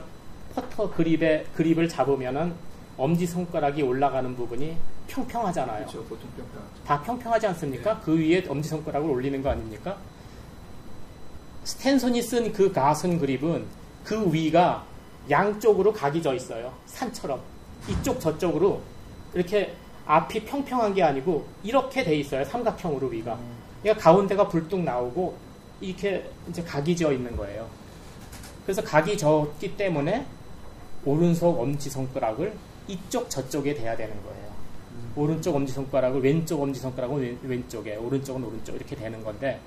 퍼터 0.56 0.92
그립의 0.94 1.46
그립을 1.56 1.90
잡으면은 1.90 2.54
엄지 2.98 3.26
손가락이 3.26 3.82
올라가는 3.82 4.36
부분이 4.36 4.78
평평하잖아요. 5.08 5.86
그렇죠. 5.86 6.04
보통 6.06 6.30
평가. 6.36 6.60
다 6.86 7.02
평평하지 7.02 7.48
않습니까? 7.48 8.00
그 8.00 8.18
위에 8.18 8.46
엄지 8.48 8.70
손가락을 8.70 9.10
올리는 9.10 9.42
거 9.42 9.50
아닙니까? 9.50 9.98
스탠손이 11.64 12.22
쓴 12.22 12.54
그 12.54 12.72
가슨 12.72 13.20
그립은 13.20 13.66
그 14.04 14.34
위가 14.34 14.86
양쪽으로 15.30 15.94
각이 15.94 16.22
져 16.22 16.34
있어요. 16.34 16.74
산처럼. 16.86 17.42
이쪽 17.88 18.20
저쪽으로 18.20 18.82
이렇게 19.34 19.74
앞이 20.06 20.46
평평한 20.46 20.94
게 20.94 21.04
아니고 21.04 21.46
이렇게 21.64 22.04
돼 22.04 22.16
있어요. 22.16 22.44
삼각형으로 22.46 23.08
위가. 23.08 23.38
그러니까 23.82 24.04
가운데가 24.04 24.48
불뚝 24.48 24.82
나오고 24.82 25.36
이렇게 25.80 26.30
이제 26.50 26.64
각이 26.64 26.96
져 26.96 27.12
있는 27.12 27.36
거예요. 27.36 27.68
그래서 28.66 28.84
각이 28.84 29.18
졌기 29.18 29.76
때문에 29.78 30.26
오른손 31.06 31.58
엄지손가락을 31.58 32.54
이쪽 32.88 33.30
저쪽에 33.30 33.74
대야 33.74 33.96
되는 33.96 34.14
거예요. 34.24 34.52
오른쪽 35.16 35.56
엄지손가락을 35.56 36.22
왼쪽 36.22 36.62
엄지손가락은 36.62 37.20
왼, 37.20 37.40
왼쪽에 37.44 37.96
오른쪽은 37.96 38.44
오른쪽 38.44 38.76
이렇게 38.76 38.96
되는 38.96 39.24
건데 39.24 39.60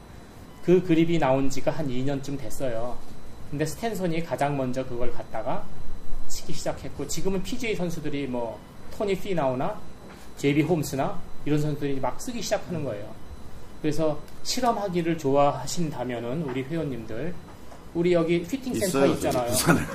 그 0.65 0.83
그립이 0.83 1.19
나온 1.19 1.51
지가 1.51 1.71
한 1.71 1.89
2년쯤 1.89 2.39
됐어요. 2.39 2.97
근데 3.55 3.67
스탠손이 3.67 4.25
가장 4.25 4.57
먼저 4.57 4.85
그걸 4.85 5.13
갖다가 5.13 5.65
치기 6.27 6.53
시작했고 6.55 7.07
지금은 7.07 7.41
PGA 7.45 7.77
선수들이 7.77 8.27
뭐 8.27 8.59
토니 8.99 9.17
피나우나 9.17 9.81
J.B. 10.37 10.63
홈스나 10.63 11.17
이런 11.45 11.61
선수들이 11.61 12.01
막 12.01 12.21
쓰기 12.21 12.43
시작하는 12.43 12.83
거예요. 12.83 13.09
그래서 13.81 14.19
실험하기를 14.43 15.17
좋아하신다면은 15.19 16.43
우리 16.43 16.65
회원님들 16.65 17.33
우리 17.95 18.13
여기 18.13 18.43
피팅 18.43 18.75
센터 18.75 19.07
있잖아요. 19.07 19.53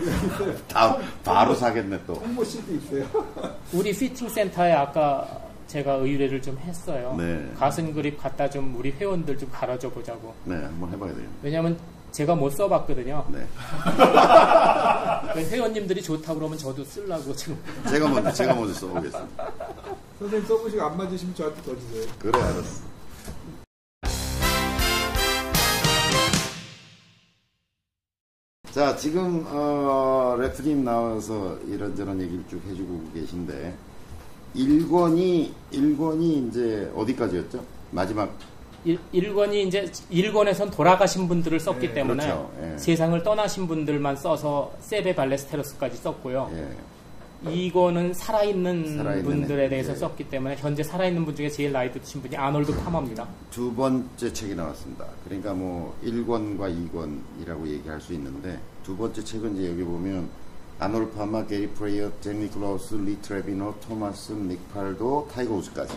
다 0.70 0.98
바로 1.26 1.54
사겠네 1.54 2.00
또. 2.08 2.14
홍보 2.14 2.46
씨도 2.46 2.74
있어요. 2.76 3.06
우리 3.74 3.92
피팅 3.92 4.30
센터에 4.30 4.72
아까 4.72 5.28
제가 5.68 5.96
의뢰를 5.96 6.42
좀 6.42 6.58
했어요. 6.60 7.14
네. 7.18 7.52
Garsen 7.58 7.94
그립 7.94 8.18
갖다 8.22 8.50
좀 8.50 8.74
우리 8.78 8.92
회원들 8.92 9.38
좀 9.38 9.50
갈아줘 9.52 9.90
보자고. 9.90 10.34
네, 10.46 10.56
한번 10.56 10.94
해봐야 10.94 11.10
되겠네. 11.10 11.30
왜냐면 11.44 11.78
제가 12.12 12.36
못 12.36 12.50
써봤거든요. 12.52 13.26
네. 13.32 13.48
회원님들이 15.50 16.02
좋다고 16.02 16.40
그러면 16.40 16.58
저도 16.58 16.84
쓰려고 16.84 17.36
지금. 17.36 17.58
제가 17.90 18.08
먼저, 18.08 18.32
제가 18.32 18.54
먼저 18.54 18.74
써보겠습니다. 18.74 19.52
선생님 20.20 20.48
써보시고 20.48 20.82
안 20.82 20.98
맞으시면 20.98 21.36
저한테 21.36 21.62
더 21.62 21.76
주세요. 21.80 22.12
그래, 22.20 22.40
알았어. 22.40 22.90
자, 28.72 28.96
지금, 28.96 29.46
어, 29.48 30.36
레프님 30.40 30.84
나와서 30.84 31.58
이런저런 31.68 32.22
얘기를 32.22 32.44
쭉 32.48 32.62
해주고 32.68 33.12
계신데, 33.14 33.74
1권이, 34.56 35.52
1권이 35.74 36.48
이제 36.50 36.92
어디까지였죠? 36.96 37.64
마지막, 37.92 38.32
일, 38.86 39.00
1권이 39.14 39.68
이제 39.68 39.86
1권에선 40.12 40.72
돌아가신 40.72 41.28
분들을 41.28 41.60
썼기 41.60 41.88
네, 41.88 41.94
때문에 41.94 42.24
그렇죠. 42.24 42.52
예. 42.62 42.78
세상을 42.78 43.22
떠나신 43.24 43.68
분들만 43.68 44.16
써서 44.16 44.72
세베 44.80 45.16
발레스테로스까지 45.16 45.98
썼고요. 45.98 46.50
예. 46.54 46.76
이거는 47.52 48.14
살아있는, 48.14 48.98
살아있는 48.98 49.24
분들에 49.24 49.66
애. 49.66 49.70
대해서 49.70 49.94
네. 49.94 50.00
썼기 50.00 50.30
때문에 50.30 50.58
현재 50.58 50.84
살아있는 50.84 51.24
분 51.24 51.36
중에 51.36 51.50
제일 51.50 51.72
나이 51.72 51.90
드신 51.92 52.22
분이 52.22 52.36
아놀드 52.36 52.76
파머입니다. 52.84 53.26
두 53.50 53.74
번째 53.74 54.34
책이 54.34 54.56
나왔습니다. 54.56 55.06
그러니까 55.24 55.54
뭐 55.54 55.98
1권과 56.04 56.90
2권이라고 56.92 57.68
얘기할 57.68 58.02
수 58.02 58.14
있는데 58.14 58.60
두 58.84 58.96
번째 58.98 59.24
책은 59.24 59.56
이제 59.56 59.72
여기 59.72 59.84
보면 59.84 60.30
아놀 60.80 61.12
파마, 61.12 61.46
게리 61.46 61.68
플레이어, 61.70 62.10
잭 62.22 62.50
니클라우스, 62.52 62.96
리 62.96 63.18
트레비노, 63.22 63.76
톰 63.88 64.00
왓슨, 64.00 64.32
닉팔도, 64.32 65.30
타이거 65.34 65.56
우즈까지 65.56 65.94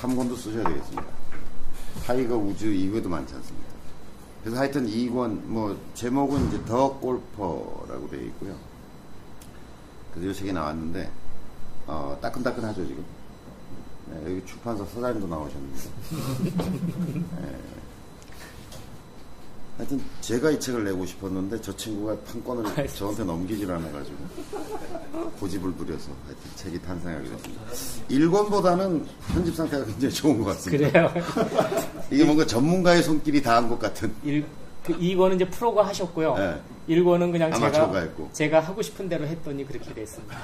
3권도 0.00 0.36
쓰셔야 0.36 0.64
되겠습니다. 0.64 1.21
타이거 2.04 2.36
우즈 2.36 2.66
이후에도 2.66 3.08
많지 3.08 3.34
않습니다. 3.34 3.68
그래서 4.42 4.58
하여튼 4.58 4.86
2권 4.86 5.44
뭐 5.44 5.78
제목은 5.94 6.48
이제 6.48 6.64
The 6.64 6.98
Golfer라고 6.98 8.08
되어 8.10 8.20
있고요. 8.22 8.56
그래서 10.12 10.30
이 10.30 10.34
책이 10.34 10.52
나왔는데 10.52 11.10
어, 11.86 12.16
따끈따끈하죠 12.20 12.86
지금. 12.86 13.04
네, 14.10 14.20
여기 14.24 14.44
출판사 14.44 14.84
사장님도 14.84 15.26
나오셨는데. 15.28 15.78
네. 17.40 17.71
하여튼 19.92 20.00
제가 20.20 20.50
이 20.50 20.58
책을 20.58 20.84
내고 20.84 21.04
싶었는데 21.04 21.60
저 21.60 21.74
친구가 21.76 22.16
판권을 22.20 22.86
저한테 22.88 23.24
넘기질 23.24 23.70
않아가지고 23.70 24.16
고집을 25.38 25.72
부려서 25.72 26.10
하여튼 26.24 26.42
책이 26.56 26.80
탄생하게 26.80 27.28
됐습니다. 27.28 27.62
1권보다는 28.08 29.04
편집 29.32 29.54
상태가 29.54 29.84
굉장히 29.84 30.14
좋은 30.14 30.38
것 30.38 30.44
같습니다. 30.46 30.90
그래요. 30.90 31.12
이게 32.10 32.24
뭔가 32.24 32.46
전문가의 32.46 33.02
손길이 33.02 33.42
닿은 33.42 33.68
것 33.68 33.78
같은. 33.78 34.12
일, 34.24 34.46
그 34.84 34.98
2권은 34.98 35.36
이제 35.36 35.48
프로가 35.48 35.86
하셨고요. 35.86 36.36
네. 36.36 36.60
1권은 36.88 37.30
그냥 37.30 37.52
제가, 37.52 37.96
했고. 38.00 38.28
제가 38.32 38.60
하고 38.60 38.82
싶은 38.82 39.08
대로 39.08 39.26
했더니 39.26 39.64
그렇게 39.64 39.94
됐습니다. 39.94 40.36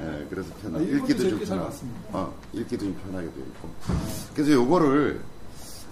예, 0.00 0.26
그래서 0.30 0.48
편 0.62 0.76
아, 0.76 0.78
읽기도 0.78 1.28
좀 1.28 1.38
편하, 1.40 1.64
봤습니다. 1.64 2.00
어, 2.12 2.34
읽기도 2.54 2.86
좀 2.86 2.96
편하게 3.04 3.26
되어 3.26 3.44
있고. 3.44 3.68
그래서 4.34 4.52
요거를 4.52 5.20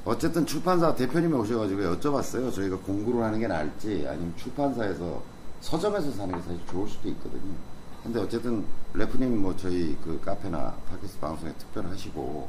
어쨌든 0.05 0.45
출판사 0.45 0.95
대표님이 0.95 1.33
오셔가지고 1.35 1.81
여쭤봤어요. 1.97 2.53
저희가 2.53 2.77
공부를 2.79 3.23
하는 3.25 3.39
게 3.39 3.47
나을지 3.47 4.05
아니면 4.07 4.35
출판사에서 4.37 5.23
서점에서 5.63 6.11
사는 6.13 6.35
게 6.37 6.43
사실 6.43 6.61
좋을 6.67 6.87
수도 6.89 7.09
있거든요. 7.09 7.55
근데 8.03 8.21
어쨌든 8.21 8.65
래프님 8.93 9.41
뭐 9.41 9.57
저희 9.57 9.97
그 10.05 10.21
카페나 10.23 10.75
팟캐스트 10.91 11.19
방송에 11.21 11.53
특별하시고 11.55 12.49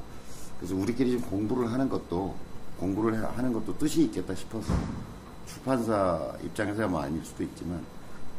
그래서 0.60 0.76
우리끼리 0.76 1.13
좀 1.13 1.22
공부를 1.30 1.72
하는 1.72 1.88
것도 1.88 2.36
공부를 2.78 3.13
해- 3.18 3.26
하는 3.26 3.54
것도 3.54 3.78
뜻이 3.78 4.04
있겠다 4.04 4.36
싶어서 4.36 4.74
출판사 5.48 6.34
입장에서야 6.44 6.88
뭐 6.88 7.00
아닐 7.02 7.24
수도 7.24 7.44
있지만 7.44 7.82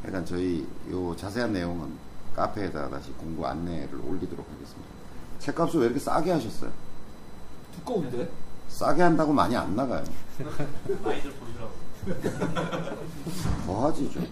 약간 0.04 0.26
저희 0.26 0.66
요 0.90 1.16
자세한 1.16 1.54
내용은 1.54 1.90
카페에다 2.34 2.90
다시 2.90 3.10
공부 3.12 3.46
안내를 3.46 3.98
올리도록 3.98 4.46
하겠습니다. 4.46 4.90
책값을 5.38 5.80
왜 5.80 5.86
이렇게 5.86 6.00
싸게 6.00 6.32
하셨어요? 6.32 6.70
두꺼운데? 7.76 8.28
싸게 8.76 9.00
한다고 9.00 9.32
많이 9.32 9.56
안 9.56 9.74
나가요. 9.74 10.04
많이들 11.02 11.32
보시라고. 11.32 11.72
더 13.64 13.86
하지 13.86 14.10
좀. 14.12 14.28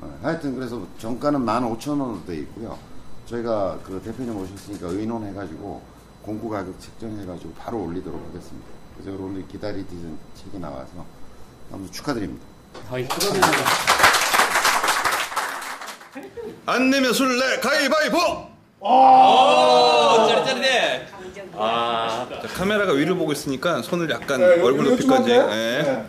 어, 0.00 0.18
하여튼 0.22 0.54
그래서 0.54 0.86
정가는 0.98 1.40
15,000원으로 1.40 2.24
돼 2.24 2.36
있고요. 2.36 2.78
저희가 3.26 3.80
그 3.82 4.00
대표님 4.04 4.36
오셨으니까 4.36 4.86
의논해가지고 4.86 5.82
공구 6.22 6.48
가격 6.48 6.78
책정해가지고 6.80 7.52
바로 7.54 7.82
올리도록 7.82 8.24
하겠습니다. 8.28 8.68
그래서 8.94 9.10
여러분들 9.10 9.48
기다리던 9.48 10.18
책이 10.36 10.60
나와서 10.60 11.04
아무튼 11.72 11.90
축하드립니다. 11.92 12.46
거의 12.88 13.08
안 16.66 16.90
내면 16.90 17.12
술래 17.12 17.58
가위바위보! 17.58 18.18
오, 18.80 20.28
짜릿짜릿해. 20.28 21.13
아, 21.56 22.26
자, 22.42 22.48
카메라가 22.48 22.92
위를 22.92 23.14
보고 23.14 23.32
있으니까 23.32 23.82
손을 23.82 24.10
약간 24.10 24.40
네, 24.40 24.60
얼굴 24.60 24.84
높이까지. 24.90 25.30
예. 25.30 25.38
네. 25.38 26.04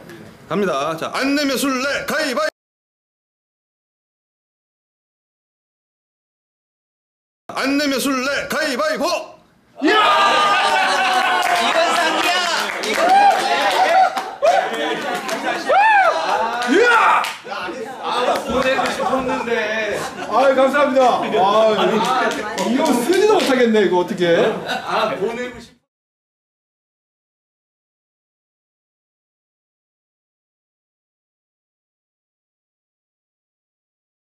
갑니다. 0.50 0.96
자, 0.98 1.12
안 1.14 1.36
내면 1.36 1.58
술래 1.58 2.06
가위바위보! 2.06 2.42
안 7.48 7.78
내면 7.78 8.00
술래 8.00 8.48
가위바위보! 8.48 9.06
이건 9.82 9.96
상이야. 11.96 12.42
이건 12.86 13.26
보내고 18.48 18.86
싶었는데. 18.92 19.85
아 20.36 20.54
감사합니다. 20.54 21.21
아, 21.21 22.69
이거 22.69 22.86
쓰지도 22.86 23.36
못하겠네 23.36 23.82
이거 23.84 24.00
어떻게? 24.00 24.36
아, 24.67 25.15
보내고 25.15 25.60